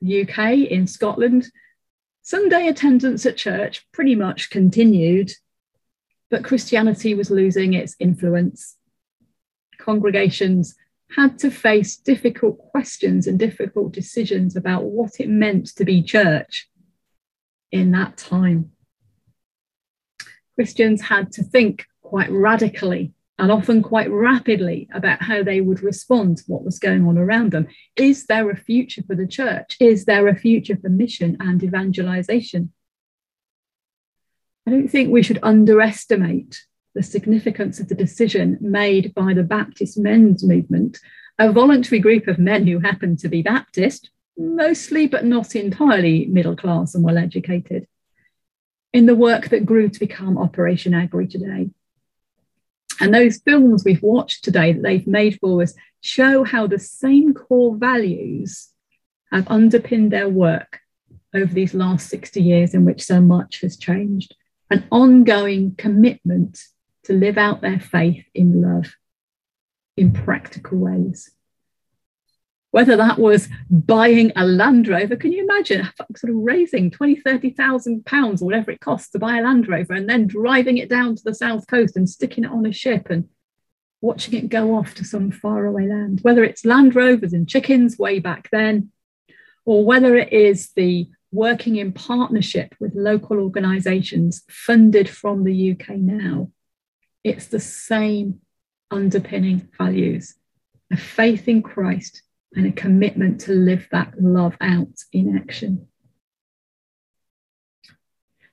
the 0.00 0.22
UK, 0.22 0.70
in 0.70 0.86
Scotland, 0.86 1.46
Sunday 2.22 2.68
attendance 2.68 3.24
at 3.24 3.36
church 3.36 3.86
pretty 3.92 4.14
much 4.14 4.50
continued 4.50 5.32
but 6.34 6.42
Christianity 6.42 7.14
was 7.14 7.30
losing 7.30 7.74
its 7.74 7.94
influence. 8.00 8.76
Congregations 9.78 10.74
had 11.14 11.38
to 11.38 11.48
face 11.48 11.96
difficult 11.96 12.58
questions 12.58 13.28
and 13.28 13.38
difficult 13.38 13.92
decisions 13.92 14.56
about 14.56 14.82
what 14.82 15.20
it 15.20 15.28
meant 15.28 15.68
to 15.76 15.84
be 15.84 16.02
church 16.02 16.68
in 17.70 17.92
that 17.92 18.16
time. 18.16 18.72
Christians 20.56 21.02
had 21.02 21.30
to 21.34 21.44
think 21.44 21.86
quite 22.02 22.32
radically 22.32 23.12
and 23.38 23.52
often 23.52 23.80
quite 23.80 24.10
rapidly 24.10 24.88
about 24.92 25.22
how 25.22 25.44
they 25.44 25.60
would 25.60 25.84
respond 25.84 26.38
to 26.38 26.44
what 26.48 26.64
was 26.64 26.80
going 26.80 27.06
on 27.06 27.16
around 27.16 27.52
them. 27.52 27.68
Is 27.94 28.26
there 28.26 28.50
a 28.50 28.56
future 28.56 29.04
for 29.06 29.14
the 29.14 29.28
church? 29.28 29.76
Is 29.78 30.04
there 30.04 30.26
a 30.26 30.34
future 30.34 30.76
for 30.82 30.88
mission 30.88 31.36
and 31.38 31.62
evangelization? 31.62 32.72
I 34.66 34.70
don't 34.70 34.88
think 34.88 35.10
we 35.10 35.22
should 35.22 35.40
underestimate 35.42 36.64
the 36.94 37.02
significance 37.02 37.80
of 37.80 37.88
the 37.88 37.94
decision 37.94 38.56
made 38.60 39.14
by 39.14 39.34
the 39.34 39.42
Baptist 39.42 39.98
men's 39.98 40.42
movement, 40.42 41.00
a 41.38 41.52
voluntary 41.52 41.98
group 41.98 42.28
of 42.28 42.38
men 42.38 42.66
who 42.66 42.78
happen 42.78 43.16
to 43.18 43.28
be 43.28 43.42
Baptist, 43.42 44.10
mostly 44.38 45.06
but 45.06 45.24
not 45.24 45.54
entirely 45.54 46.26
middle 46.26 46.56
class 46.56 46.94
and 46.94 47.04
well 47.04 47.18
educated, 47.18 47.86
in 48.92 49.06
the 49.06 49.14
work 49.14 49.48
that 49.50 49.66
grew 49.66 49.88
to 49.88 50.00
become 50.00 50.38
Operation 50.38 50.94
Agri 50.94 51.26
today. 51.26 51.68
And 53.00 53.12
those 53.12 53.38
films 53.38 53.84
we've 53.84 54.02
watched 54.02 54.44
today 54.44 54.72
that 54.72 54.82
they've 54.82 55.06
made 55.06 55.38
for 55.40 55.62
us 55.62 55.74
show 56.00 56.44
how 56.44 56.68
the 56.68 56.78
same 56.78 57.34
core 57.34 57.76
values 57.76 58.68
have 59.32 59.50
underpinned 59.50 60.12
their 60.12 60.28
work 60.28 60.80
over 61.34 61.52
these 61.52 61.74
last 61.74 62.08
60 62.08 62.40
years 62.40 62.72
in 62.72 62.84
which 62.84 63.02
so 63.02 63.20
much 63.20 63.60
has 63.62 63.76
changed. 63.76 64.36
An 64.74 64.88
ongoing 64.90 65.76
commitment 65.76 66.60
to 67.04 67.12
live 67.12 67.38
out 67.38 67.60
their 67.60 67.78
faith 67.78 68.24
in 68.34 68.60
love 68.60 68.92
in 69.96 70.12
practical 70.12 70.78
ways. 70.78 71.30
Whether 72.72 72.96
that 72.96 73.20
was 73.20 73.48
buying 73.70 74.32
a 74.34 74.44
Land 74.44 74.88
Rover, 74.88 75.14
can 75.14 75.30
you 75.30 75.44
imagine 75.44 75.88
sort 76.16 76.32
of 76.32 76.40
raising 76.40 76.90
20, 76.90 77.20
30,000 77.20 78.04
pounds 78.04 78.42
or 78.42 78.46
whatever 78.46 78.72
it 78.72 78.80
costs 78.80 79.10
to 79.10 79.20
buy 79.20 79.38
a 79.38 79.42
Land 79.42 79.68
Rover 79.68 79.92
and 79.92 80.10
then 80.10 80.26
driving 80.26 80.78
it 80.78 80.88
down 80.88 81.14
to 81.14 81.22
the 81.22 81.36
south 81.36 81.68
coast 81.68 81.96
and 81.96 82.10
sticking 82.10 82.42
it 82.42 82.50
on 82.50 82.66
a 82.66 82.72
ship 82.72 83.10
and 83.10 83.28
watching 84.00 84.34
it 84.34 84.48
go 84.48 84.74
off 84.74 84.92
to 84.96 85.04
some 85.04 85.30
faraway 85.30 85.86
land? 85.86 86.18
Whether 86.22 86.42
it's 86.42 86.64
Land 86.64 86.96
Rovers 86.96 87.32
and 87.32 87.48
chickens 87.48 87.96
way 87.96 88.18
back 88.18 88.48
then, 88.50 88.90
or 89.64 89.84
whether 89.84 90.16
it 90.16 90.32
is 90.32 90.72
the 90.72 91.08
working 91.34 91.76
in 91.76 91.92
partnership 91.92 92.74
with 92.78 92.94
local 92.94 93.40
organisations 93.40 94.44
funded 94.48 95.08
from 95.08 95.42
the 95.42 95.72
UK 95.72 95.96
now, 95.96 96.50
it's 97.24 97.46
the 97.46 97.60
same 97.60 98.40
underpinning 98.90 99.68
values 99.76 100.36
a 100.92 100.96
faith 100.96 101.48
in 101.48 101.62
Christ 101.62 102.22
and 102.54 102.66
a 102.66 102.72
commitment 102.72 103.40
to 103.40 103.52
live 103.52 103.88
that 103.90 104.14
love 104.20 104.56
out 104.60 104.94
in 105.12 105.36
action. 105.36 105.88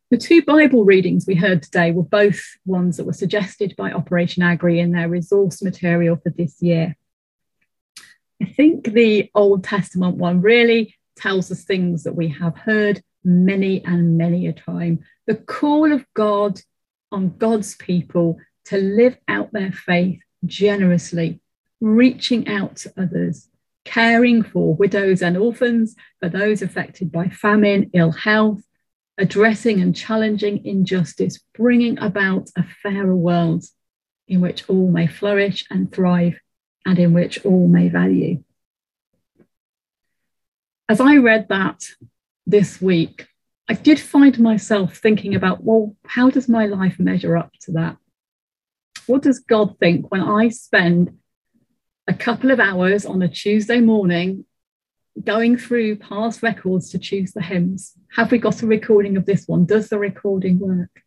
The 0.09 0.17
two 0.17 0.41
Bible 0.41 0.83
readings 0.83 1.27
we 1.27 1.35
heard 1.35 1.61
today 1.61 1.91
were 1.91 2.03
both 2.03 2.41
ones 2.65 2.97
that 2.97 3.05
were 3.05 3.13
suggested 3.13 3.75
by 3.77 3.91
Operation 3.91 4.41
Agri 4.41 4.79
in 4.79 4.91
their 4.91 5.07
resource 5.07 5.61
material 5.61 6.15
for 6.15 6.31
this 6.31 6.61
year. 6.61 6.95
I 8.41 8.45
think 8.45 8.85
the 8.85 9.29
Old 9.35 9.63
Testament 9.63 10.15
one 10.15 10.41
really 10.41 10.95
tells 11.15 11.51
us 11.51 11.63
things 11.63 12.03
that 12.03 12.15
we 12.15 12.29
have 12.29 12.57
heard 12.57 13.01
many 13.23 13.83
and 13.85 14.17
many 14.17 14.47
a 14.47 14.53
time. 14.53 14.99
The 15.27 15.35
call 15.35 15.91
of 15.91 16.05
God 16.13 16.59
on 17.11 17.37
God's 17.37 17.75
people 17.75 18.37
to 18.65 18.77
live 18.77 19.17
out 19.27 19.51
their 19.51 19.71
faith 19.71 20.19
generously, 20.45 21.41
reaching 21.79 22.47
out 22.47 22.77
to 22.77 22.93
others, 22.97 23.49
caring 23.85 24.43
for 24.43 24.75
widows 24.75 25.21
and 25.21 25.37
orphans, 25.37 25.95
for 26.19 26.29
those 26.29 26.61
affected 26.61 27.11
by 27.11 27.29
famine, 27.29 27.89
ill 27.93 28.11
health, 28.11 28.61
addressing 29.17 29.81
and 29.81 29.95
challenging 29.95 30.65
injustice, 30.65 31.39
bringing 31.53 31.99
about 31.99 32.49
a 32.57 32.63
fairer 32.81 33.15
world 33.15 33.63
in 34.27 34.41
which 34.41 34.67
all 34.69 34.89
may 34.89 35.07
flourish 35.07 35.65
and 35.69 35.91
thrive 35.91 36.39
and 36.85 36.97
in 36.97 37.13
which 37.13 37.43
all 37.45 37.67
may 37.67 37.89
value. 37.89 38.43
As 40.91 40.99
I 40.99 41.15
read 41.15 41.47
that 41.47 41.85
this 42.45 42.81
week, 42.81 43.25
I 43.69 43.75
did 43.75 43.97
find 43.97 44.37
myself 44.37 44.97
thinking 44.97 45.35
about, 45.35 45.63
well, 45.63 45.95
how 46.05 46.29
does 46.29 46.49
my 46.49 46.65
life 46.65 46.99
measure 46.99 47.37
up 47.37 47.53
to 47.61 47.71
that? 47.71 47.95
What 49.07 49.21
does 49.21 49.39
God 49.39 49.79
think 49.79 50.11
when 50.11 50.19
I 50.19 50.49
spend 50.49 51.17
a 52.07 52.13
couple 52.13 52.51
of 52.51 52.59
hours 52.59 53.05
on 53.05 53.21
a 53.21 53.29
Tuesday 53.29 53.79
morning 53.79 54.43
going 55.23 55.55
through 55.55 55.95
past 55.95 56.43
records 56.43 56.89
to 56.89 56.99
choose 56.99 57.31
the 57.31 57.41
hymns. 57.41 57.93
Have 58.17 58.29
we 58.29 58.37
got 58.37 58.61
a 58.61 58.67
recording 58.67 59.15
of 59.15 59.25
this 59.25 59.47
one? 59.47 59.65
Does 59.65 59.87
the 59.87 59.97
recording 59.97 60.59
work? 60.59 61.03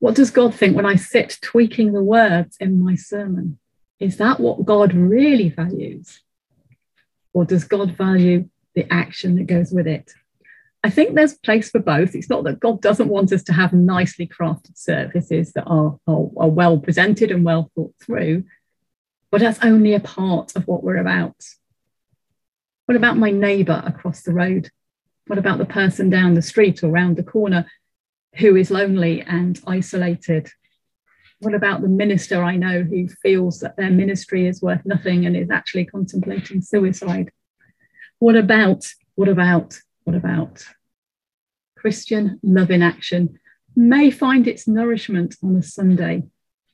What 0.00 0.16
does 0.16 0.32
God 0.32 0.56
think 0.56 0.74
when 0.74 0.86
I 0.86 0.96
sit 0.96 1.38
tweaking 1.40 1.92
the 1.92 2.02
words 2.02 2.56
in 2.58 2.82
my 2.82 2.96
sermon? 2.96 3.60
Is 4.00 4.16
that 4.16 4.40
what 4.40 4.64
God 4.64 4.92
really 4.92 5.50
values? 5.50 6.20
Or 7.32 7.44
does 7.44 7.62
God 7.62 7.96
value 7.96 8.48
the 8.74 8.90
action 8.92 9.36
that 9.36 9.46
goes 9.46 9.72
with 9.72 9.86
it? 9.86 10.12
I 10.84 10.90
think 10.90 11.14
there's 11.14 11.34
place 11.34 11.70
for 11.70 11.78
both. 11.78 12.14
It's 12.14 12.28
not 12.28 12.44
that 12.44 12.58
God 12.58 12.80
doesn't 12.80 13.08
want 13.08 13.32
us 13.32 13.44
to 13.44 13.52
have 13.52 13.72
nicely 13.72 14.26
crafted 14.26 14.76
services 14.76 15.52
that 15.52 15.64
are, 15.64 15.98
are, 16.08 16.30
are 16.36 16.48
well 16.48 16.78
presented 16.78 17.30
and 17.30 17.44
well 17.44 17.70
thought 17.74 17.94
through, 18.02 18.44
but 19.30 19.40
that's 19.40 19.62
only 19.62 19.94
a 19.94 20.00
part 20.00 20.56
of 20.56 20.66
what 20.66 20.82
we're 20.82 20.96
about. 20.96 21.36
What 22.86 22.96
about 22.96 23.16
my 23.16 23.30
neighbour 23.30 23.80
across 23.86 24.22
the 24.22 24.32
road? 24.32 24.70
What 25.28 25.38
about 25.38 25.58
the 25.58 25.64
person 25.64 26.10
down 26.10 26.34
the 26.34 26.42
street 26.42 26.82
or 26.82 26.88
round 26.88 27.16
the 27.16 27.22
corner 27.22 27.66
who 28.36 28.56
is 28.56 28.70
lonely 28.70 29.22
and 29.22 29.60
isolated? 29.66 30.50
What 31.38 31.54
about 31.54 31.82
the 31.82 31.88
minister 31.88 32.42
I 32.42 32.56
know 32.56 32.82
who 32.82 33.08
feels 33.08 33.60
that 33.60 33.76
their 33.76 33.90
ministry 33.90 34.48
is 34.48 34.60
worth 34.60 34.84
nothing 34.84 35.26
and 35.26 35.36
is 35.36 35.50
actually 35.50 35.84
contemplating 35.84 36.60
suicide? 36.60 37.30
What 38.22 38.36
about, 38.36 38.86
what 39.16 39.28
about, 39.28 39.80
what 40.04 40.14
about? 40.14 40.64
Christian 41.76 42.38
love 42.44 42.70
in 42.70 42.80
action 42.80 43.40
may 43.74 44.12
find 44.12 44.46
its 44.46 44.68
nourishment 44.68 45.34
on 45.42 45.56
a 45.56 45.62
Sunday, 45.64 46.22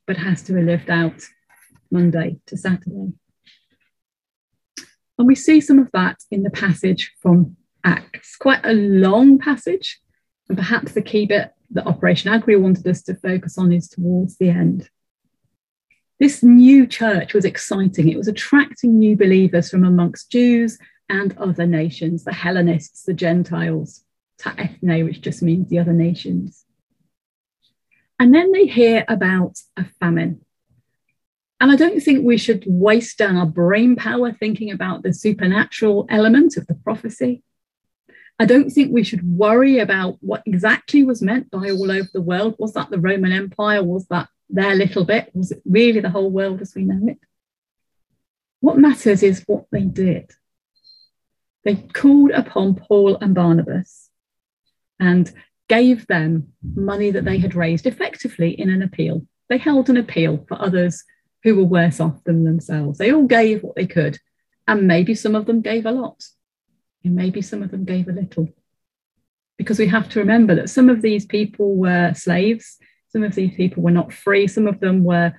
but 0.06 0.18
has 0.18 0.42
to 0.42 0.52
be 0.52 0.60
lived 0.60 0.90
out 0.90 1.22
Monday 1.90 2.36
to 2.48 2.58
Saturday. 2.58 3.14
And 5.16 5.26
we 5.26 5.34
see 5.34 5.62
some 5.62 5.78
of 5.78 5.90
that 5.94 6.18
in 6.30 6.42
the 6.42 6.50
passage 6.50 7.14
from 7.22 7.56
Acts, 7.82 8.36
quite 8.36 8.60
a 8.62 8.74
long 8.74 9.38
passage. 9.38 10.00
And 10.50 10.58
perhaps 10.58 10.92
the 10.92 11.00
key 11.00 11.24
bit 11.24 11.52
that 11.70 11.86
Operation 11.86 12.30
Agri 12.30 12.56
wanted 12.56 12.86
us 12.86 13.00
to 13.04 13.14
focus 13.14 13.56
on 13.56 13.72
is 13.72 13.88
towards 13.88 14.36
the 14.36 14.50
end. 14.50 14.90
This 16.20 16.42
new 16.42 16.86
church 16.86 17.32
was 17.32 17.46
exciting. 17.46 18.10
It 18.10 18.18
was 18.18 18.28
attracting 18.28 18.98
new 18.98 19.16
believers 19.16 19.70
from 19.70 19.84
amongst 19.84 20.30
Jews 20.30 20.76
and 21.08 21.36
other 21.38 21.66
nations, 21.66 22.24
the 22.24 22.32
Hellenists, 22.32 23.04
the 23.04 23.14
Gentiles, 23.14 24.04
ta 24.38 24.54
ethne, 24.58 25.04
which 25.04 25.20
just 25.20 25.42
means 25.42 25.68
the 25.68 25.78
other 25.78 25.92
nations. 25.92 26.64
And 28.18 28.34
then 28.34 28.52
they 28.52 28.66
hear 28.66 29.04
about 29.08 29.58
a 29.76 29.84
famine. 30.00 30.44
And 31.60 31.72
I 31.72 31.76
don't 31.76 32.00
think 32.00 32.24
we 32.24 32.36
should 32.36 32.64
waste 32.66 33.18
down 33.18 33.36
our 33.36 33.46
brain 33.46 33.96
power 33.96 34.32
thinking 34.32 34.70
about 34.70 35.02
the 35.02 35.12
supernatural 35.12 36.06
element 36.08 36.56
of 36.56 36.66
the 36.66 36.74
prophecy. 36.74 37.42
I 38.38 38.44
don't 38.44 38.70
think 38.70 38.92
we 38.92 39.02
should 39.02 39.26
worry 39.26 39.78
about 39.78 40.18
what 40.20 40.42
exactly 40.46 41.02
was 41.02 41.20
meant 41.20 41.50
by 41.50 41.70
all 41.70 41.90
over 41.90 42.08
the 42.12 42.22
world. 42.22 42.54
Was 42.58 42.74
that 42.74 42.90
the 42.90 43.00
Roman 43.00 43.32
Empire? 43.32 43.82
Was 43.82 44.06
that 44.06 44.28
their 44.48 44.76
little 44.76 45.04
bit? 45.04 45.30
Was 45.34 45.50
it 45.50 45.62
really 45.64 45.98
the 46.00 46.10
whole 46.10 46.30
world 46.30 46.60
as 46.60 46.74
we 46.74 46.84
know 46.84 47.08
it? 47.08 47.18
What 48.60 48.78
matters 48.78 49.24
is 49.24 49.42
what 49.46 49.66
they 49.72 49.82
did. 49.82 50.30
They 51.68 51.74
called 51.74 52.30
upon 52.30 52.76
Paul 52.76 53.18
and 53.20 53.34
Barnabas 53.34 54.08
and 54.98 55.30
gave 55.68 56.06
them 56.06 56.54
money 56.62 57.10
that 57.10 57.26
they 57.26 57.36
had 57.36 57.54
raised 57.54 57.84
effectively 57.84 58.58
in 58.58 58.70
an 58.70 58.80
appeal. 58.80 59.26
They 59.50 59.58
held 59.58 59.90
an 59.90 59.98
appeal 59.98 60.46
for 60.48 60.58
others 60.58 61.04
who 61.44 61.56
were 61.56 61.64
worse 61.64 62.00
off 62.00 62.24
than 62.24 62.44
themselves. 62.44 62.96
They 62.96 63.12
all 63.12 63.26
gave 63.26 63.62
what 63.62 63.76
they 63.76 63.86
could, 63.86 64.18
and 64.66 64.86
maybe 64.86 65.14
some 65.14 65.34
of 65.34 65.44
them 65.44 65.60
gave 65.60 65.84
a 65.84 65.90
lot, 65.90 66.24
and 67.04 67.14
maybe 67.14 67.42
some 67.42 67.62
of 67.62 67.70
them 67.70 67.84
gave 67.84 68.08
a 68.08 68.12
little. 68.12 68.48
Because 69.58 69.78
we 69.78 69.88
have 69.88 70.08
to 70.08 70.20
remember 70.20 70.54
that 70.54 70.70
some 70.70 70.88
of 70.88 71.02
these 71.02 71.26
people 71.26 71.76
were 71.76 72.14
slaves, 72.14 72.78
some 73.10 73.22
of 73.22 73.34
these 73.34 73.54
people 73.54 73.82
were 73.82 73.90
not 73.90 74.10
free, 74.10 74.46
some 74.46 74.66
of 74.66 74.80
them 74.80 75.04
were 75.04 75.34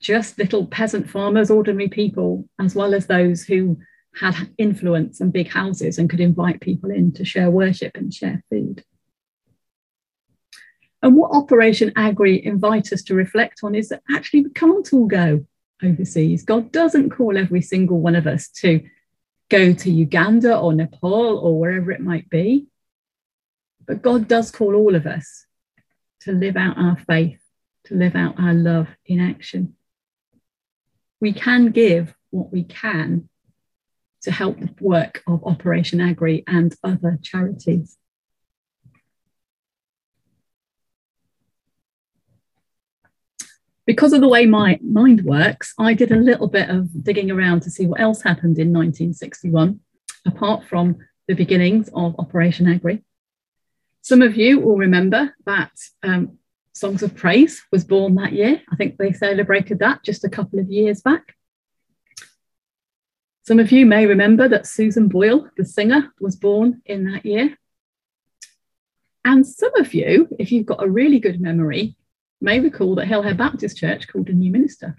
just 0.00 0.38
little 0.38 0.68
peasant 0.68 1.10
farmers, 1.10 1.50
ordinary 1.50 1.88
people, 1.88 2.48
as 2.60 2.76
well 2.76 2.94
as 2.94 3.08
those 3.08 3.42
who 3.42 3.78
had 4.18 4.50
influence 4.56 5.20
and 5.20 5.32
big 5.32 5.48
houses 5.48 5.98
and 5.98 6.08
could 6.08 6.20
invite 6.20 6.60
people 6.60 6.90
in 6.90 7.12
to 7.12 7.24
share 7.24 7.50
worship 7.50 7.96
and 7.96 8.12
share 8.12 8.42
food. 8.50 8.82
And 11.02 11.14
what 11.14 11.32
Operation 11.32 11.92
Agri 11.96 12.44
invites 12.44 12.92
us 12.92 13.02
to 13.04 13.14
reflect 13.14 13.60
on 13.62 13.74
is 13.74 13.90
that 13.90 14.02
actually 14.10 14.42
we 14.42 14.50
can't 14.50 14.92
all 14.92 15.06
go 15.06 15.44
overseas. 15.82 16.44
God 16.44 16.72
doesn't 16.72 17.10
call 17.10 17.36
every 17.36 17.60
single 17.60 18.00
one 18.00 18.16
of 18.16 18.26
us 18.26 18.48
to 18.62 18.88
go 19.50 19.72
to 19.72 19.90
Uganda 19.90 20.58
or 20.58 20.72
Nepal 20.72 21.38
or 21.38 21.60
wherever 21.60 21.92
it 21.92 22.00
might 22.00 22.28
be. 22.30 22.66
But 23.86 24.02
God 24.02 24.26
does 24.26 24.50
call 24.50 24.74
all 24.74 24.94
of 24.94 25.06
us 25.06 25.46
to 26.22 26.32
live 26.32 26.56
out 26.56 26.78
our 26.78 26.96
faith, 26.96 27.40
to 27.84 27.94
live 27.94 28.16
out 28.16 28.40
our 28.40 28.54
love 28.54 28.88
in 29.04 29.20
action. 29.20 29.76
We 31.20 31.32
can 31.32 31.70
give 31.70 32.14
what 32.30 32.52
we 32.52 32.64
can 32.64 33.28
to 34.26 34.32
help 34.32 34.60
the 34.60 34.68
work 34.80 35.22
of 35.26 35.42
Operation 35.44 36.00
Agri 36.00 36.44
and 36.46 36.74
other 36.84 37.18
charities. 37.22 37.96
because 43.86 44.12
of 44.12 44.20
the 44.20 44.28
way 44.28 44.46
my 44.46 44.78
mind 44.82 45.24
works, 45.24 45.72
I 45.78 45.94
did 45.94 46.10
a 46.10 46.16
little 46.16 46.48
bit 46.48 46.68
of 46.68 47.04
digging 47.04 47.30
around 47.30 47.60
to 47.62 47.70
see 47.70 47.86
what 47.86 48.00
else 48.00 48.20
happened 48.20 48.58
in 48.58 48.72
1961, 48.72 49.80
apart 50.26 50.64
from 50.64 50.96
the 51.28 51.34
beginnings 51.34 51.88
of 51.94 52.16
Operation 52.18 52.66
Agri. 52.66 53.04
Some 54.02 54.22
of 54.22 54.36
you 54.36 54.58
will 54.58 54.76
remember 54.76 55.34
that 55.46 55.70
um, 56.02 56.38
Songs 56.72 57.02
of 57.04 57.14
Praise 57.14 57.62
was 57.70 57.84
born 57.84 58.16
that 58.16 58.32
year. 58.32 58.60
I 58.72 58.76
think 58.76 58.98
they 58.98 59.12
celebrated 59.12 59.78
that 59.78 60.02
just 60.02 60.24
a 60.24 60.28
couple 60.28 60.58
of 60.58 60.68
years 60.68 61.00
back. 61.00 61.35
Some 63.46 63.60
of 63.60 63.70
you 63.70 63.86
may 63.86 64.06
remember 64.06 64.48
that 64.48 64.66
Susan 64.66 65.06
Boyle, 65.06 65.48
the 65.56 65.64
singer, 65.64 66.12
was 66.20 66.34
born 66.34 66.82
in 66.84 67.04
that 67.04 67.24
year. 67.24 67.56
And 69.24 69.46
some 69.46 69.72
of 69.76 69.94
you, 69.94 70.28
if 70.36 70.50
you've 70.50 70.66
got 70.66 70.82
a 70.82 70.90
really 70.90 71.20
good 71.20 71.40
memory, 71.40 71.94
may 72.40 72.58
recall 72.58 72.96
that 72.96 73.06
Hillhead 73.06 73.36
Baptist 73.36 73.76
Church 73.76 74.08
called 74.08 74.30
a 74.30 74.32
new 74.32 74.50
minister. 74.50 74.96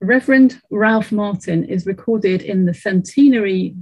Reverend 0.00 0.60
Ralph 0.70 1.10
Martin 1.10 1.64
is 1.64 1.84
recorded 1.84 2.42
in 2.42 2.64
the 2.64 2.74
centenary 2.74 3.74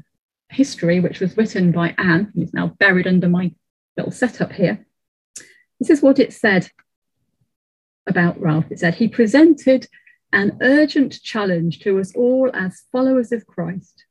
history, 0.48 1.00
which 1.00 1.20
was 1.20 1.36
written 1.36 1.70
by 1.70 1.94
Anne, 1.98 2.32
who's 2.34 2.54
now 2.54 2.68
buried 2.78 3.06
under 3.06 3.28
my 3.28 3.52
little 3.98 4.12
setup 4.12 4.52
here. 4.52 4.86
This 5.80 5.90
is 5.90 6.00
what 6.00 6.18
it 6.18 6.32
said 6.32 6.70
about 8.06 8.40
Ralph. 8.40 8.70
It 8.70 8.78
said, 8.78 8.94
He 8.94 9.08
presented 9.08 9.86
an 10.32 10.58
urgent 10.60 11.22
challenge 11.22 11.80
to 11.80 11.98
us 11.98 12.14
all 12.14 12.50
as 12.54 12.82
followers 12.92 13.32
of 13.32 13.46
Christ. 13.46 14.04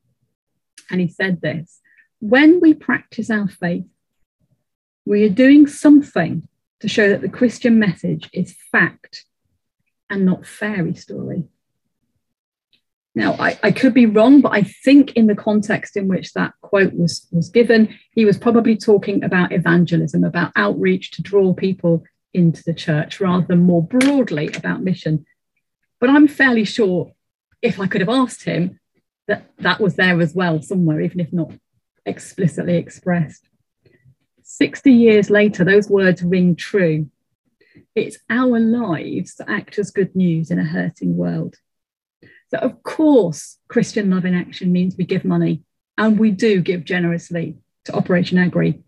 And 0.90 1.00
he 1.00 1.08
said 1.08 1.42
this 1.42 1.80
when 2.20 2.60
we 2.60 2.74
practice 2.74 3.30
our 3.30 3.48
faith, 3.48 3.86
we 5.06 5.24
are 5.24 5.30
doing 5.30 5.68
something 5.68 6.48
to 6.82 6.88
show 6.88 7.10
that 7.10 7.22
the 7.22 7.30
Christian 7.30 7.80
message 7.80 8.30
is 8.34 8.56
fact 8.72 9.26
and 10.10 10.26
not 10.26 10.46
fairy 10.46 10.96
story. 10.96 11.44
Now, 13.16 13.34
I, 13.34 13.60
I, 13.64 13.72
could 13.72 13.94
be 13.94 14.06
wrong, 14.06 14.40
but 14.42 14.54
I 14.54 14.62
think 14.62 15.14
in 15.14 15.28
the 15.28 15.36
context 15.36 15.98
in 15.98 16.08
which 16.08 16.34
that 16.34 16.54
quote 16.62 16.94
was, 16.94 17.28
was 17.32 17.50
given, 17.50 17.98
he 18.12 18.24
was 18.24 18.38
probably 18.38 18.78
talking 18.78 19.24
about 19.24 19.52
evangelism, 19.52 20.24
about 20.24 20.52
outreach 20.56 21.12
to 21.12 21.22
draw 21.22 21.54
people 21.54 22.04
into 22.34 22.64
the 22.64 22.74
church 22.74 23.20
rather 23.20 23.46
than 23.46 23.64
more 23.64 23.84
broadly 23.84 24.50
about 24.56 24.84
mission. 24.84 25.26
But 26.00 26.10
I'm 26.10 26.28
fairly 26.28 26.66
sure 26.66 27.12
if 27.62 27.80
I 27.80 27.88
could 27.88 28.02
have 28.02 28.10
asked 28.10 28.44
him 28.44 28.80
that 29.28 29.50
that 29.60 29.80
was 29.80 29.96
there 29.96 30.20
as 30.22 30.34
well 30.34 30.62
somewhere, 30.62 31.02
even 31.02 31.20
if 31.20 31.32
not 31.34 31.52
explicitly 32.06 32.78
expressed. 32.78 33.48
60 34.44 34.92
years 34.92 35.30
later, 35.30 35.64
those 35.64 35.90
words 35.90 36.24
ring 36.24 36.56
true. 36.56 37.10
It's 37.96 38.18
our 38.30 38.60
lives 38.60 39.36
that 39.36 39.50
act 39.50 39.78
as 39.78 39.92
good 39.92 40.16
news 40.16 40.50
in 40.50 40.58
a 40.58 40.64
hurting 40.66 41.16
world. 41.18 41.56
So, 42.50 42.58
of 42.58 42.82
course, 42.82 43.58
Christian 43.68 44.10
Love 44.10 44.26
in 44.26 44.34
Action 44.34 44.72
means 44.72 44.96
we 44.98 45.06
give 45.06 45.24
money, 45.24 45.62
and 45.98 46.18
we 46.18 46.32
do 46.32 46.62
give 46.62 46.84
generously 46.84 47.58
to 47.86 47.94
Operation 47.94 48.40
Agri, 48.40 48.82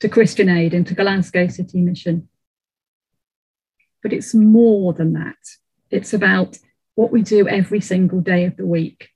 to 0.00 0.08
Christian 0.08 0.50
Aid, 0.50 0.74
and 0.74 0.86
to 0.86 0.94
Glasgow 0.94 1.48
City 1.48 1.80
Mission. 1.80 2.28
But 4.02 4.12
it's 4.12 4.34
more 4.34 4.92
than 4.92 5.14
that. 5.14 5.38
It's 5.90 6.12
about 6.12 6.58
what 6.94 7.10
we 7.10 7.22
do 7.22 7.48
every 7.48 7.80
single 7.80 8.20
day 8.20 8.44
of 8.44 8.56
the 8.56 8.66
week. 8.66 9.08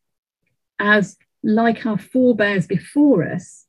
As, 0.78 1.16
like 1.42 1.86
our 1.86 1.98
forebears 1.98 2.66
before 2.66 3.24
us, 3.24 3.66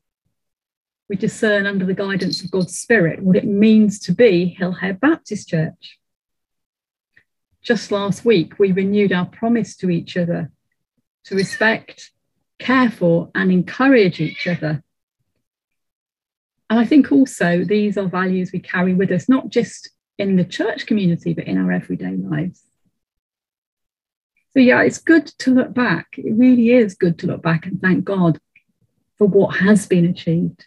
we 1.07 1.15
discern 1.15 1.67
under 1.67 1.85
the 1.85 1.93
guidance 1.93 2.43
of 2.43 2.49
God's 2.49 2.77
Spirit 2.77 3.21
what 3.21 3.35
it 3.35 3.45
means 3.45 3.99
to 3.99 4.11
be 4.11 4.57
Hillhead 4.59 4.99
Baptist 4.99 5.49
Church. 5.49 5.99
Just 7.61 7.91
last 7.91 8.25
week, 8.25 8.57
we 8.57 8.71
renewed 8.71 9.11
our 9.11 9.25
promise 9.25 9.75
to 9.77 9.89
each 9.89 10.17
other 10.17 10.51
to 11.25 11.35
respect, 11.35 12.11
care 12.59 12.89
for, 12.89 13.29
and 13.35 13.51
encourage 13.51 14.19
each 14.19 14.47
other. 14.47 14.83
And 16.69 16.79
I 16.79 16.85
think 16.85 17.11
also 17.11 17.63
these 17.63 17.97
are 17.97 18.07
values 18.07 18.51
we 18.51 18.59
carry 18.59 18.93
with 18.93 19.11
us, 19.11 19.29
not 19.29 19.49
just 19.49 19.89
in 20.17 20.35
the 20.35 20.45
church 20.45 20.85
community, 20.85 21.33
but 21.33 21.45
in 21.45 21.57
our 21.57 21.71
everyday 21.71 22.15
lives. 22.15 22.64
So, 24.55 24.61
yeah, 24.61 24.83
it's 24.83 24.99
good 24.99 25.27
to 25.39 25.53
look 25.53 25.73
back. 25.73 26.15
It 26.17 26.33
really 26.33 26.71
is 26.71 26.95
good 26.95 27.19
to 27.19 27.27
look 27.27 27.41
back 27.41 27.65
and 27.65 27.81
thank 27.81 28.05
God 28.05 28.39
for 29.17 29.27
what 29.27 29.57
has 29.57 29.85
been 29.85 30.05
achieved. 30.05 30.65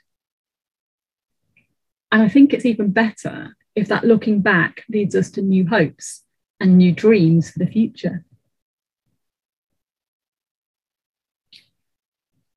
And 2.13 2.23
I 2.23 2.29
think 2.29 2.53
it's 2.53 2.67
even 2.67 2.91
better 2.91 3.57
if 3.75 3.89
that 3.89 4.05
looking 4.05 4.43
back 4.43 4.85
leads 4.91 5.17
us 5.17 5.31
to 5.33 5.43
new 5.43 5.67
hopes 5.67 6.23
and 6.61 6.77
new 6.77 6.93
dreams 6.93 7.51
for 7.51 7.61
the 7.61 7.67
future. 7.67 8.27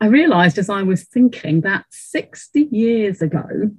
I 0.02 0.08
realised 0.08 0.58
as 0.58 0.70
I 0.70 0.84
was 0.84 1.06
thinking 1.06 1.62
that 1.62 1.86
60 1.92 2.68
years 2.72 3.22
ago, 3.22 3.72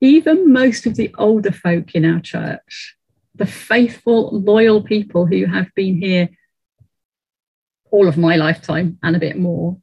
even 0.00 0.52
most 0.52 0.84
of 0.86 0.96
the 0.96 1.14
older 1.16 1.52
folk 1.52 1.94
in 1.94 2.04
our 2.04 2.20
church, 2.20 2.97
the 3.38 3.46
faithful, 3.46 4.30
loyal 4.40 4.82
people 4.82 5.26
who 5.26 5.46
have 5.46 5.72
been 5.74 5.96
here 6.00 6.28
all 7.90 8.08
of 8.08 8.18
my 8.18 8.36
lifetime 8.36 8.98
and 9.02 9.16
a 9.16 9.20
bit 9.20 9.38
more, 9.38 9.78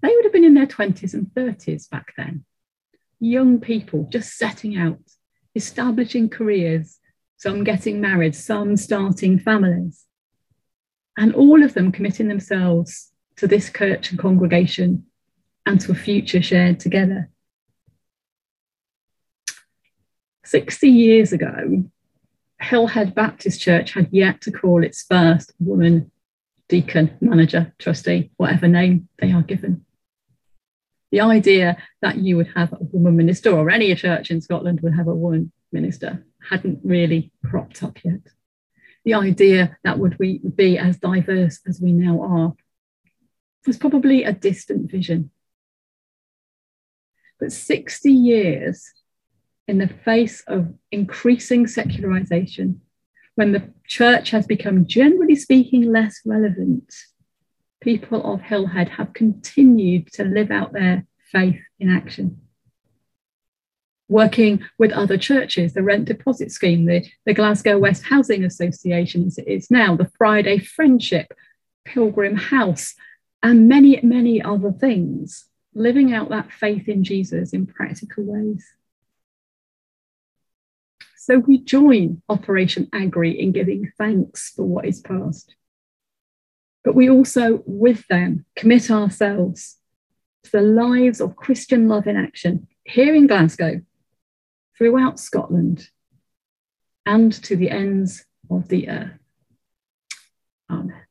they 0.00 0.08
would 0.08 0.24
have 0.24 0.32
been 0.32 0.44
in 0.44 0.54
their 0.54 0.66
20s 0.66 1.14
and 1.14 1.26
30s 1.26 1.88
back 1.90 2.12
then. 2.16 2.44
Young 3.18 3.60
people 3.60 4.08
just 4.10 4.36
setting 4.36 4.76
out, 4.76 5.00
establishing 5.54 6.28
careers, 6.28 6.98
some 7.36 7.64
getting 7.64 8.00
married, 8.00 8.34
some 8.34 8.76
starting 8.76 9.38
families, 9.38 10.04
and 11.16 11.34
all 11.34 11.62
of 11.62 11.74
them 11.74 11.92
committing 11.92 12.28
themselves 12.28 13.12
to 13.36 13.46
this 13.46 13.72
church 13.72 14.10
and 14.10 14.18
congregation 14.18 15.06
and 15.66 15.80
to 15.80 15.92
a 15.92 15.94
future 15.94 16.42
shared 16.42 16.78
together. 16.78 17.30
60 20.44 20.88
years 20.88 21.32
ago, 21.32 21.84
Hillhead 22.62 23.14
Baptist 23.14 23.60
Church 23.60 23.92
had 23.92 24.08
yet 24.12 24.40
to 24.42 24.52
call 24.52 24.84
its 24.84 25.02
first 25.02 25.52
woman 25.58 26.10
deacon, 26.68 27.16
manager, 27.20 27.74
trustee, 27.78 28.30
whatever 28.36 28.68
name 28.68 29.08
they 29.18 29.32
are 29.32 29.42
given. 29.42 29.84
The 31.10 31.20
idea 31.20 31.76
that 32.00 32.16
you 32.16 32.36
would 32.36 32.48
have 32.54 32.72
a 32.72 32.78
woman 32.80 33.16
minister 33.16 33.50
or 33.50 33.68
any 33.68 33.94
church 33.94 34.30
in 34.30 34.40
Scotland 34.40 34.80
would 34.80 34.94
have 34.94 35.08
a 35.08 35.14
woman 35.14 35.52
minister 35.70 36.24
hadn't 36.48 36.80
really 36.82 37.32
cropped 37.44 37.82
up 37.82 37.98
yet. 38.04 38.20
The 39.04 39.14
idea 39.14 39.76
that 39.84 39.98
would 39.98 40.18
we 40.18 40.38
be 40.38 40.78
as 40.78 40.98
diverse 40.98 41.60
as 41.66 41.80
we 41.80 41.92
now 41.92 42.22
are 42.22 42.54
was 43.66 43.76
probably 43.76 44.24
a 44.24 44.32
distant 44.32 44.90
vision. 44.90 45.30
But 47.38 47.52
60 47.52 48.10
years 48.10 48.90
in 49.68 49.78
the 49.78 49.88
face 49.88 50.42
of 50.46 50.72
increasing 50.90 51.66
secularization, 51.66 52.80
when 53.34 53.52
the 53.52 53.72
church 53.86 54.30
has 54.30 54.46
become, 54.46 54.86
generally 54.86 55.36
speaking, 55.36 55.90
less 55.90 56.20
relevant, 56.24 56.92
people 57.80 58.22
of 58.32 58.40
Hillhead 58.40 58.88
have 58.90 59.12
continued 59.12 60.12
to 60.12 60.24
live 60.24 60.50
out 60.50 60.72
their 60.72 61.06
faith 61.30 61.60
in 61.80 61.88
action 61.88 62.42
working 64.12 64.62
with 64.78 64.92
other 64.92 65.16
churches, 65.16 65.72
the 65.72 65.82
rent 65.82 66.04
deposit 66.04 66.52
scheme, 66.52 66.84
the, 66.84 67.04
the 67.24 67.32
Glasgow 67.32 67.78
West 67.78 68.04
Housing 68.04 68.44
Association 68.44 69.30
it's 69.38 69.70
now, 69.70 69.96
the 69.96 70.10
Friday 70.18 70.58
Friendship, 70.58 71.32
Pilgrim 71.84 72.36
House, 72.36 72.94
and 73.42 73.68
many, 73.68 73.98
many 74.02 74.40
other 74.40 74.70
things, 74.70 75.46
living 75.74 76.12
out 76.12 76.28
that 76.28 76.52
faith 76.52 76.88
in 76.88 77.02
Jesus 77.02 77.52
in 77.52 77.66
practical 77.66 78.24
ways. 78.24 78.64
So 81.22 81.38
we 81.38 81.58
join 81.58 82.20
Operation 82.28 82.88
Agri 82.92 83.40
in 83.40 83.52
giving 83.52 83.92
thanks 83.96 84.50
for 84.50 84.64
what 84.64 84.86
is 84.86 84.98
past. 84.98 85.54
But 86.82 86.96
we 86.96 87.08
also, 87.08 87.62
with 87.64 88.04
them, 88.08 88.44
commit 88.56 88.90
ourselves 88.90 89.76
to 90.42 90.50
the 90.50 90.62
lives 90.62 91.20
of 91.20 91.36
Christian 91.36 91.86
love 91.86 92.08
in 92.08 92.16
action 92.16 92.66
here 92.82 93.14
in 93.14 93.28
Glasgow 93.28 93.82
throughout 94.76 95.20
Scotland 95.20 95.90
and 97.06 97.32
to 97.44 97.54
the 97.54 97.70
ends 97.70 98.24
of 98.50 98.66
the 98.66 98.88
earth. 98.88 99.20
Amen. 100.68 101.01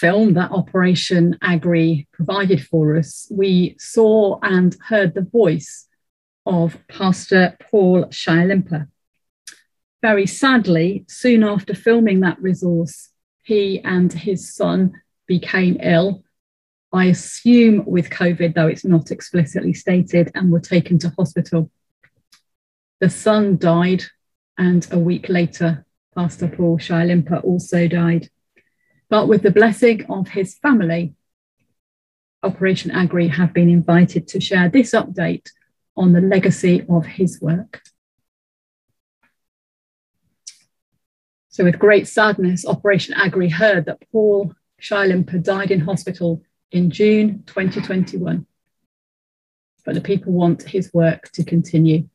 Film 0.00 0.32
that 0.32 0.50
Operation 0.50 1.36
Agri 1.42 2.08
provided 2.12 2.66
for 2.66 2.96
us, 2.96 3.28
we 3.30 3.76
saw 3.78 4.38
and 4.42 4.74
heard 4.88 5.12
the 5.12 5.20
voice 5.20 5.86
of 6.46 6.78
Pastor 6.88 7.54
Paul 7.70 8.06
Shyalimpa. 8.06 8.88
Very 10.00 10.26
sadly, 10.26 11.04
soon 11.06 11.44
after 11.44 11.74
filming 11.74 12.20
that 12.20 12.40
resource, 12.40 13.10
he 13.42 13.80
and 13.80 14.10
his 14.10 14.54
son 14.54 14.92
became 15.26 15.76
ill. 15.82 16.24
I 16.92 17.06
assume 17.06 17.84
with 17.84 18.08
COVID, 18.08 18.54
though 18.54 18.68
it's 18.68 18.86
not 18.86 19.10
explicitly 19.10 19.74
stated, 19.74 20.30
and 20.34 20.50
were 20.50 20.60
taken 20.60 20.98
to 21.00 21.12
hospital. 21.18 21.70
The 23.00 23.10
son 23.10 23.58
died, 23.58 24.04
and 24.56 24.86
a 24.90 24.98
week 24.98 25.28
later, 25.28 25.84
Pastor 26.14 26.48
Paul 26.48 26.78
Shyalimpa 26.78 27.44
also 27.44 27.86
died. 27.86 28.30
But 29.10 29.26
with 29.26 29.42
the 29.42 29.50
blessing 29.50 30.06
of 30.08 30.28
his 30.28 30.56
family, 30.56 31.14
Operation 32.44 32.92
Agri 32.92 33.28
have 33.28 33.52
been 33.52 33.68
invited 33.68 34.28
to 34.28 34.40
share 34.40 34.68
this 34.68 34.92
update 34.92 35.50
on 35.96 36.12
the 36.12 36.20
legacy 36.20 36.86
of 36.88 37.04
his 37.04 37.40
work. 37.40 37.82
So, 41.48 41.64
with 41.64 41.80
great 41.80 42.06
sadness, 42.06 42.64
Operation 42.64 43.14
Agri 43.14 43.48
heard 43.48 43.86
that 43.86 44.02
Paul 44.12 44.54
Shyalimpa 44.80 45.42
died 45.42 45.72
in 45.72 45.80
hospital 45.80 46.42
in 46.70 46.90
June 46.90 47.42
2021. 47.46 48.46
But 49.84 49.94
the 49.94 50.00
people 50.00 50.32
want 50.32 50.62
his 50.62 50.94
work 50.94 51.30
to 51.32 51.42
continue. 51.42 52.08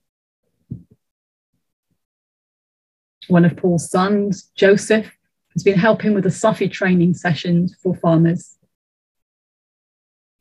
One 3.28 3.44
of 3.44 3.58
Paul's 3.58 3.92
sons, 3.92 4.50
Joseph, 4.56 5.12
has 5.56 5.64
been 5.64 5.80
helping 5.80 6.14
with 6.14 6.26
the 6.26 6.30
SOFI 6.30 6.72
training 6.72 7.14
sessions 7.14 7.76
for 7.82 7.96
farmers. 7.96 8.58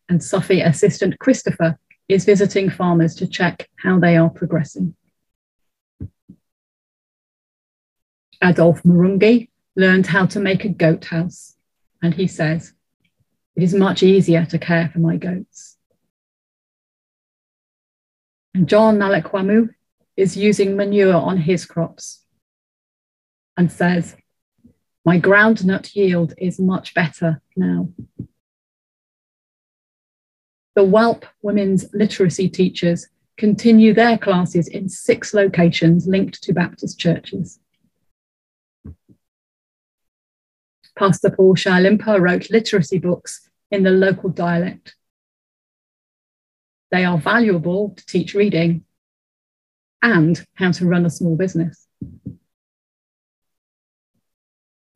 And 0.09 0.21
SOFI 0.21 0.67
assistant 0.67 1.19
Christopher 1.19 1.79
is 2.09 2.25
visiting 2.25 2.69
farmers 2.69 3.15
to 3.17 3.27
check 3.27 3.69
how 3.77 3.99
they 3.99 4.17
are 4.17 4.29
progressing. 4.29 4.95
Adolf 8.43 8.83
Marungi 8.83 9.49
learned 9.77 10.07
how 10.07 10.27
to 10.27 10.41
make 10.41 10.65
a 10.65 10.69
goat 10.69 11.07
house, 11.07 11.57
and 12.03 12.13
he 12.13 12.27
says, 12.27 12.75
It 13.57 13.63
is 13.63 13.73
much 13.73 14.03
easier 14.03 14.45
to 14.47 14.59
care 14.59 14.91
for 14.93 14.99
my 14.99 15.17
goats. 15.17 15.79
And 18.53 18.69
John 18.69 18.99
Nalekwamu 18.99 19.71
is 20.17 20.37
using 20.37 20.77
manure 20.77 21.15
on 21.15 21.39
his 21.39 21.65
crops 21.65 22.25
and 23.57 23.73
says, 23.73 24.17
My 25.05 25.21
groundnut 25.21 25.95
yield 25.95 26.33
is 26.39 26.59
much 26.59 26.95
better 26.95 27.43
now. 27.57 27.91
The 30.75 30.85
WALP 30.85 31.27
women's 31.43 31.93
literacy 31.93 32.49
teachers 32.49 33.09
continue 33.37 33.93
their 33.93 34.17
classes 34.17 34.67
in 34.67 34.89
six 34.89 35.35
locations 35.35 36.07
linked 36.07 36.43
to 36.43 36.55
Baptist 36.55 36.99
churches. 36.99 37.61
Pastor 40.97 41.31
Paul 41.31 41.55
Shyalimpa 41.55 42.21
wrote 42.21 42.51
literacy 42.51 42.99
books 42.99 43.49
in 43.71 43.83
the 43.83 43.91
local 43.91 44.31
dialect. 44.31 44.95
They 46.91 47.05
are 47.05 47.19
valuable 47.19 47.91
to 47.97 48.07
teach 48.07 48.35
reading 48.35 48.85
and 50.01 50.45
how 50.55 50.71
to 50.73 50.87
run 50.87 51.05
a 51.05 51.11
small 51.11 51.37
business. 51.37 51.84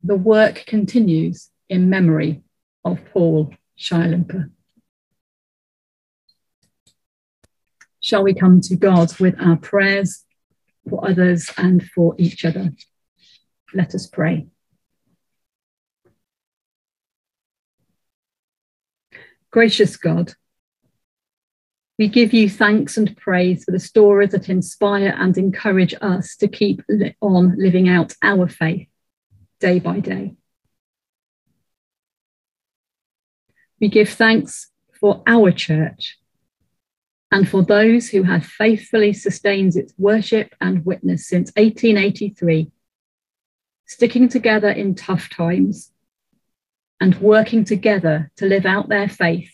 The 0.03 0.15
work 0.15 0.63
continues 0.65 1.49
in 1.67 1.89
memory 1.89 2.41
of 2.85 2.99
Paul 3.11 3.53
Shyalimpa. 3.77 4.49
Shall 7.99 8.23
we 8.23 8.33
come 8.33 8.61
to 8.61 8.75
God 8.75 9.17
with 9.19 9.35
our 9.39 9.57
prayers 9.57 10.23
for 10.89 11.07
others 11.07 11.51
and 11.57 11.83
for 11.83 12.15
each 12.17 12.45
other? 12.45 12.71
Let 13.73 13.93
us 13.93 14.07
pray. 14.07 14.47
Gracious 19.51 19.97
God, 19.97 20.33
we 21.97 22.07
give 22.07 22.33
you 22.33 22.49
thanks 22.49 22.97
and 22.97 23.17
praise 23.17 23.65
for 23.65 23.71
the 23.71 23.79
stories 23.79 24.31
that 24.31 24.47
inspire 24.47 25.13
and 25.17 25.37
encourage 25.37 25.93
us 26.01 26.35
to 26.37 26.47
keep 26.47 26.81
on 27.19 27.55
living 27.57 27.89
out 27.89 28.15
our 28.23 28.47
faith 28.47 28.88
day 29.59 29.79
by 29.79 29.99
day. 29.99 30.35
We 33.79 33.87
give 33.87 34.09
thanks 34.09 34.71
for 34.99 35.23
our 35.25 35.51
church 35.51 36.17
and 37.31 37.47
for 37.47 37.63
those 37.63 38.09
who 38.09 38.23
have 38.23 38.45
faithfully 38.45 39.13
sustained 39.13 39.75
its 39.75 39.93
worship 39.97 40.53
and 40.59 40.85
witness 40.85 41.27
since 41.27 41.51
1883, 41.55 42.71
sticking 43.85 44.27
together 44.27 44.69
in 44.69 44.95
tough 44.95 45.29
times 45.29 45.91
and 46.99 47.15
working 47.21 47.63
together 47.63 48.31
to 48.37 48.45
live 48.45 48.65
out 48.65 48.89
their 48.89 49.07
faith 49.07 49.51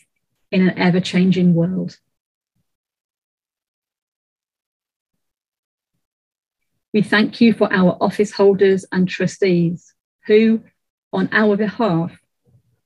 in 0.50 0.66
an 0.66 0.78
ever 0.78 1.00
changing 1.00 1.54
world. 1.54 1.98
We 6.92 7.02
thank 7.02 7.42
you 7.42 7.52
for 7.52 7.70
our 7.72 7.96
office 8.00 8.32
holders 8.32 8.86
and 8.90 9.06
trustees 9.06 9.92
who, 10.26 10.62
on 11.12 11.28
our 11.32 11.56
behalf, 11.56 12.12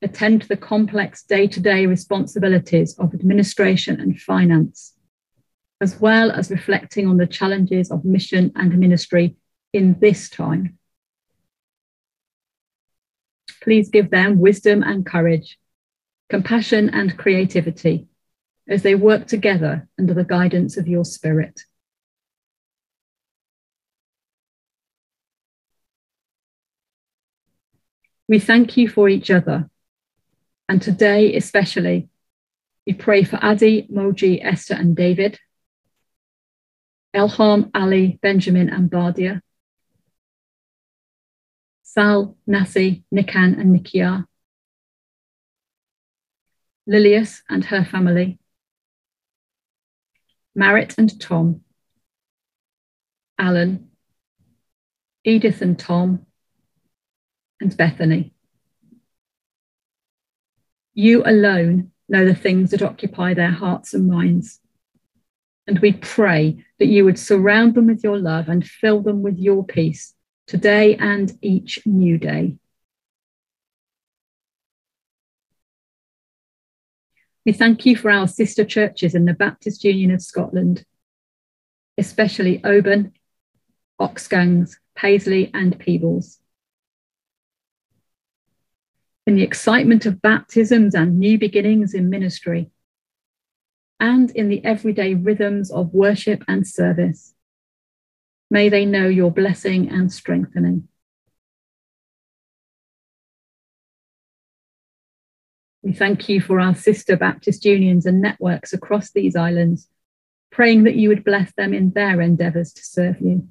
attend 0.01 0.41
to 0.41 0.47
the 0.47 0.57
complex 0.57 1.23
day 1.23 1.47
to 1.47 1.59
day 1.59 1.85
responsibilities 1.85 2.97
of 2.97 3.13
administration 3.13 3.99
and 3.99 4.19
finance, 4.19 4.93
as 5.79 5.99
well 5.99 6.31
as 6.31 6.49
reflecting 6.51 7.07
on 7.07 7.17
the 7.17 7.27
challenges 7.27 7.91
of 7.91 8.05
mission 8.05 8.51
and 8.55 8.77
ministry 8.77 9.35
in 9.73 9.97
this 9.99 10.29
time. 10.29 10.77
Please 13.61 13.89
give 13.89 14.09
them 14.09 14.39
wisdom 14.39 14.81
and 14.81 15.05
courage, 15.05 15.59
compassion 16.29 16.89
and 16.89 17.17
creativity 17.17 18.07
as 18.67 18.81
they 18.81 18.95
work 18.95 19.27
together 19.27 19.87
under 19.99 20.13
the 20.13 20.23
guidance 20.23 20.77
of 20.77 20.87
your 20.87 21.05
Spirit. 21.05 21.61
We 28.31 28.39
thank 28.39 28.77
you 28.77 28.87
for 28.87 29.09
each 29.09 29.29
other. 29.29 29.69
And 30.69 30.81
today, 30.81 31.35
especially, 31.35 32.07
we 32.87 32.93
pray 32.93 33.25
for 33.25 33.37
Adi, 33.43 33.89
Moji, 33.91 34.39
Esther, 34.41 34.75
and 34.75 34.95
David, 34.95 35.37
Elham, 37.13 37.71
Ali, 37.75 38.19
Benjamin, 38.21 38.69
and 38.69 38.89
Bardia, 38.89 39.41
Sal, 41.83 42.37
Nasi, 42.47 43.03
Nikan, 43.13 43.59
and 43.59 43.77
Nikia, 43.77 44.25
Lilius 46.87 47.41
and 47.49 47.65
her 47.65 47.83
family, 47.83 48.39
Marit 50.55 50.95
and 50.97 51.19
Tom, 51.19 51.65
Alan, 53.37 53.89
Edith 55.25 55.61
and 55.61 55.77
Tom, 55.77 56.25
and 57.61 57.75
Bethany. 57.77 58.33
You 60.93 61.23
alone 61.25 61.91
know 62.09 62.25
the 62.25 62.35
things 62.35 62.71
that 62.71 62.81
occupy 62.81 63.33
their 63.33 63.51
hearts 63.51 63.93
and 63.93 64.09
minds. 64.09 64.59
And 65.67 65.79
we 65.79 65.93
pray 65.93 66.65
that 66.79 66.87
you 66.87 67.05
would 67.05 67.17
surround 67.17 67.75
them 67.75 67.87
with 67.87 68.03
your 68.03 68.17
love 68.17 68.49
and 68.49 68.65
fill 68.65 69.01
them 69.01 69.21
with 69.21 69.37
your 69.37 69.63
peace 69.63 70.13
today 70.47 70.97
and 70.97 71.31
each 71.41 71.79
new 71.85 72.17
day. 72.17 72.57
We 77.45 77.53
thank 77.53 77.85
you 77.85 77.95
for 77.95 78.11
our 78.11 78.27
sister 78.27 78.65
churches 78.65 79.15
in 79.15 79.25
the 79.25 79.33
Baptist 79.33 79.83
Union 79.83 80.11
of 80.11 80.21
Scotland, 80.21 80.83
especially 81.97 82.63
Oban, 82.63 83.13
Oxgangs, 83.99 84.75
Paisley, 84.95 85.49
and 85.53 85.79
Peebles. 85.79 86.40
In 89.31 89.37
the 89.37 89.43
excitement 89.43 90.05
of 90.05 90.21
baptisms 90.21 90.93
and 90.93 91.17
new 91.17 91.39
beginnings 91.39 91.93
in 91.93 92.09
ministry, 92.09 92.69
and 93.97 94.29
in 94.31 94.49
the 94.49 94.61
everyday 94.65 95.13
rhythms 95.13 95.71
of 95.71 95.93
worship 95.93 96.43
and 96.49 96.67
service, 96.67 97.33
May 98.49 98.67
they 98.67 98.83
know 98.83 99.07
your 99.07 99.31
blessing 99.31 99.87
and 99.87 100.11
strengthening. 100.11 100.89
We 105.81 105.93
thank 105.93 106.27
you 106.27 106.41
for 106.41 106.59
our 106.59 106.75
sister 106.75 107.15
Baptist 107.15 107.63
unions 107.63 108.05
and 108.05 108.21
networks 108.21 108.73
across 108.73 109.11
these 109.11 109.37
islands, 109.37 109.87
praying 110.51 110.83
that 110.83 110.97
you 110.97 111.07
would 111.07 111.23
bless 111.23 111.53
them 111.53 111.73
in 111.73 111.91
their 111.91 112.19
endeavours 112.19 112.73
to 112.73 112.83
serve 112.83 113.21
you. 113.21 113.47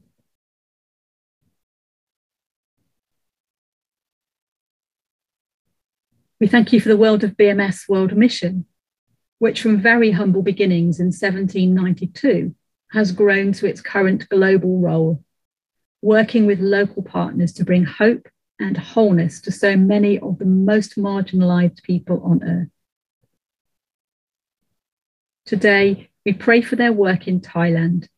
We 6.40 6.46
thank 6.46 6.72
you 6.72 6.80
for 6.80 6.88
the 6.88 6.96
world 6.96 7.22
of 7.22 7.36
BMS 7.36 7.86
World 7.86 8.16
Mission, 8.16 8.64
which 9.40 9.60
from 9.60 9.78
very 9.78 10.10
humble 10.10 10.40
beginnings 10.40 10.98
in 10.98 11.08
1792 11.08 12.54
has 12.92 13.12
grown 13.12 13.52
to 13.52 13.66
its 13.66 13.82
current 13.82 14.26
global 14.30 14.80
role, 14.80 15.22
working 16.00 16.46
with 16.46 16.58
local 16.58 17.02
partners 17.02 17.52
to 17.52 17.64
bring 17.64 17.84
hope 17.84 18.26
and 18.58 18.78
wholeness 18.78 19.42
to 19.42 19.52
so 19.52 19.76
many 19.76 20.18
of 20.18 20.38
the 20.38 20.46
most 20.46 20.96
marginalized 20.96 21.82
people 21.82 22.22
on 22.24 22.42
earth. 22.42 22.68
Today, 25.44 26.08
we 26.24 26.32
pray 26.32 26.62
for 26.62 26.76
their 26.76 26.92
work 26.92 27.28
in 27.28 27.42
Thailand, 27.42 28.08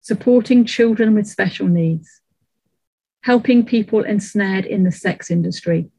supporting 0.00 0.64
children 0.64 1.14
with 1.14 1.28
special 1.28 1.68
needs, 1.68 2.22
helping 3.22 3.64
people 3.64 4.02
ensnared 4.02 4.64
in 4.64 4.82
the 4.82 4.90
sex 4.90 5.30
industry, 5.30 5.90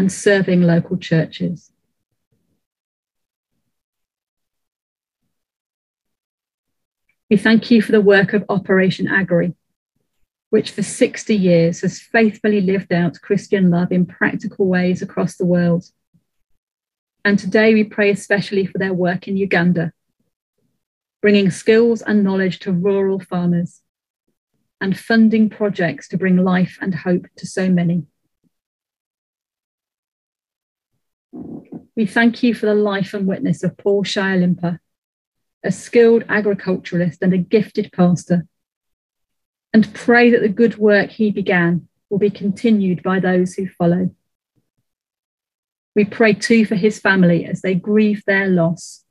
and 0.00 0.10
serving 0.10 0.62
local 0.62 0.96
churches. 0.96 1.70
We 7.28 7.36
thank 7.36 7.70
you 7.70 7.82
for 7.82 7.92
the 7.92 8.00
work 8.00 8.32
of 8.32 8.46
Operation 8.48 9.06
Agri, 9.06 9.54
which 10.48 10.70
for 10.70 10.82
60 10.82 11.36
years 11.36 11.82
has 11.82 12.00
faithfully 12.00 12.62
lived 12.62 12.94
out 12.94 13.20
Christian 13.20 13.68
love 13.68 13.92
in 13.92 14.06
practical 14.06 14.66
ways 14.66 15.02
across 15.02 15.36
the 15.36 15.44
world. 15.44 15.84
And 17.22 17.38
today 17.38 17.74
we 17.74 17.84
pray 17.84 18.08
especially 18.08 18.64
for 18.64 18.78
their 18.78 18.94
work 18.94 19.28
in 19.28 19.36
Uganda, 19.36 19.92
bringing 21.20 21.50
skills 21.50 22.00
and 22.00 22.24
knowledge 22.24 22.60
to 22.60 22.72
rural 22.72 23.20
farmers 23.20 23.82
and 24.80 24.98
funding 24.98 25.50
projects 25.50 26.08
to 26.08 26.16
bring 26.16 26.38
life 26.38 26.78
and 26.80 26.94
hope 26.94 27.26
to 27.36 27.46
so 27.46 27.68
many. 27.68 28.06
We 32.00 32.06
thank 32.06 32.42
you 32.42 32.54
for 32.54 32.64
the 32.64 32.74
life 32.74 33.12
and 33.12 33.26
witness 33.26 33.62
of 33.62 33.76
Paul 33.76 34.04
Shialimpa, 34.04 34.78
a 35.62 35.70
skilled 35.70 36.24
agriculturalist 36.30 37.20
and 37.20 37.34
a 37.34 37.36
gifted 37.36 37.92
pastor, 37.92 38.46
and 39.74 39.92
pray 39.92 40.30
that 40.30 40.40
the 40.40 40.48
good 40.48 40.78
work 40.78 41.10
he 41.10 41.30
began 41.30 41.88
will 42.08 42.16
be 42.16 42.30
continued 42.30 43.02
by 43.02 43.20
those 43.20 43.52
who 43.52 43.68
follow. 43.68 44.14
We 45.94 46.06
pray 46.06 46.32
too 46.32 46.64
for 46.64 46.74
his 46.74 46.98
family 46.98 47.44
as 47.44 47.60
they 47.60 47.74
grieve 47.74 48.24
their 48.24 48.46
loss, 48.46 49.04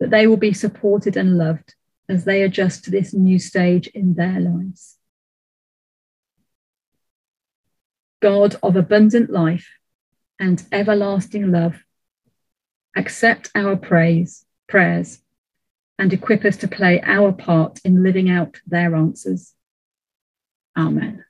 that 0.00 0.08
they 0.08 0.26
will 0.26 0.38
be 0.38 0.54
supported 0.54 1.14
and 1.14 1.36
loved 1.36 1.74
as 2.08 2.24
they 2.24 2.40
adjust 2.40 2.84
to 2.84 2.90
this 2.90 3.12
new 3.12 3.38
stage 3.38 3.86
in 3.88 4.14
their 4.14 4.40
lives. 4.40 4.96
God 8.22 8.56
of 8.62 8.76
abundant 8.76 9.28
life 9.28 9.68
and 10.40 10.64
everlasting 10.72 11.52
love, 11.52 11.84
accept 12.98 13.50
our 13.54 13.76
praise, 13.76 14.44
prayers, 14.68 15.20
and 15.98 16.12
equip 16.12 16.44
us 16.44 16.56
to 16.58 16.68
play 16.68 17.00
our 17.02 17.32
part 17.32 17.80
in 17.84 18.02
living 18.02 18.28
out 18.28 18.60
their 18.66 18.94
answers. 18.94 19.54
Amen. 20.76 21.24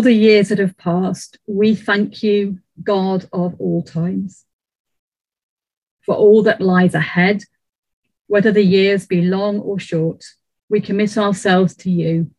All 0.00 0.04
the 0.04 0.12
years 0.14 0.48
that 0.48 0.58
have 0.58 0.78
passed, 0.78 1.36
we 1.46 1.74
thank 1.74 2.22
you, 2.22 2.58
God 2.82 3.26
of 3.34 3.60
all 3.60 3.82
times, 3.82 4.46
for 6.06 6.14
all 6.14 6.42
that 6.44 6.62
lies 6.62 6.94
ahead, 6.94 7.42
whether 8.26 8.50
the 8.50 8.64
years 8.64 9.06
be 9.06 9.20
long 9.20 9.58
or 9.58 9.78
short. 9.78 10.24
We 10.70 10.80
commit 10.80 11.18
ourselves 11.18 11.76
to 11.82 11.90
you, 11.90 12.30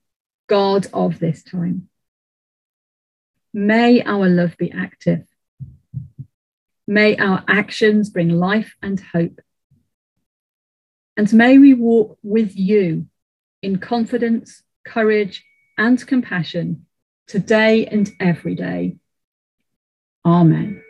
God 0.48 0.88
of 0.92 1.20
this 1.20 1.44
time. 1.44 1.88
May 3.54 4.02
our 4.02 4.28
love 4.28 4.58
be 4.58 4.72
active. 4.72 5.28
May 6.88 7.16
our 7.18 7.44
actions 7.48 8.10
bring 8.10 8.30
life 8.30 8.74
and 8.82 9.00
hope. 9.00 9.40
And 11.16 11.32
may 11.32 11.60
we 11.60 11.76
walk 11.76 12.18
with 12.24 12.58
you 12.58 13.06
in 13.62 13.78
confidence, 13.78 14.64
courage, 14.84 15.46
and 15.78 16.04
compassion 16.08 16.88
today 17.28 17.86
and 17.86 18.10
every 18.20 18.56
day. 18.56 18.98
Amen. 20.26 20.84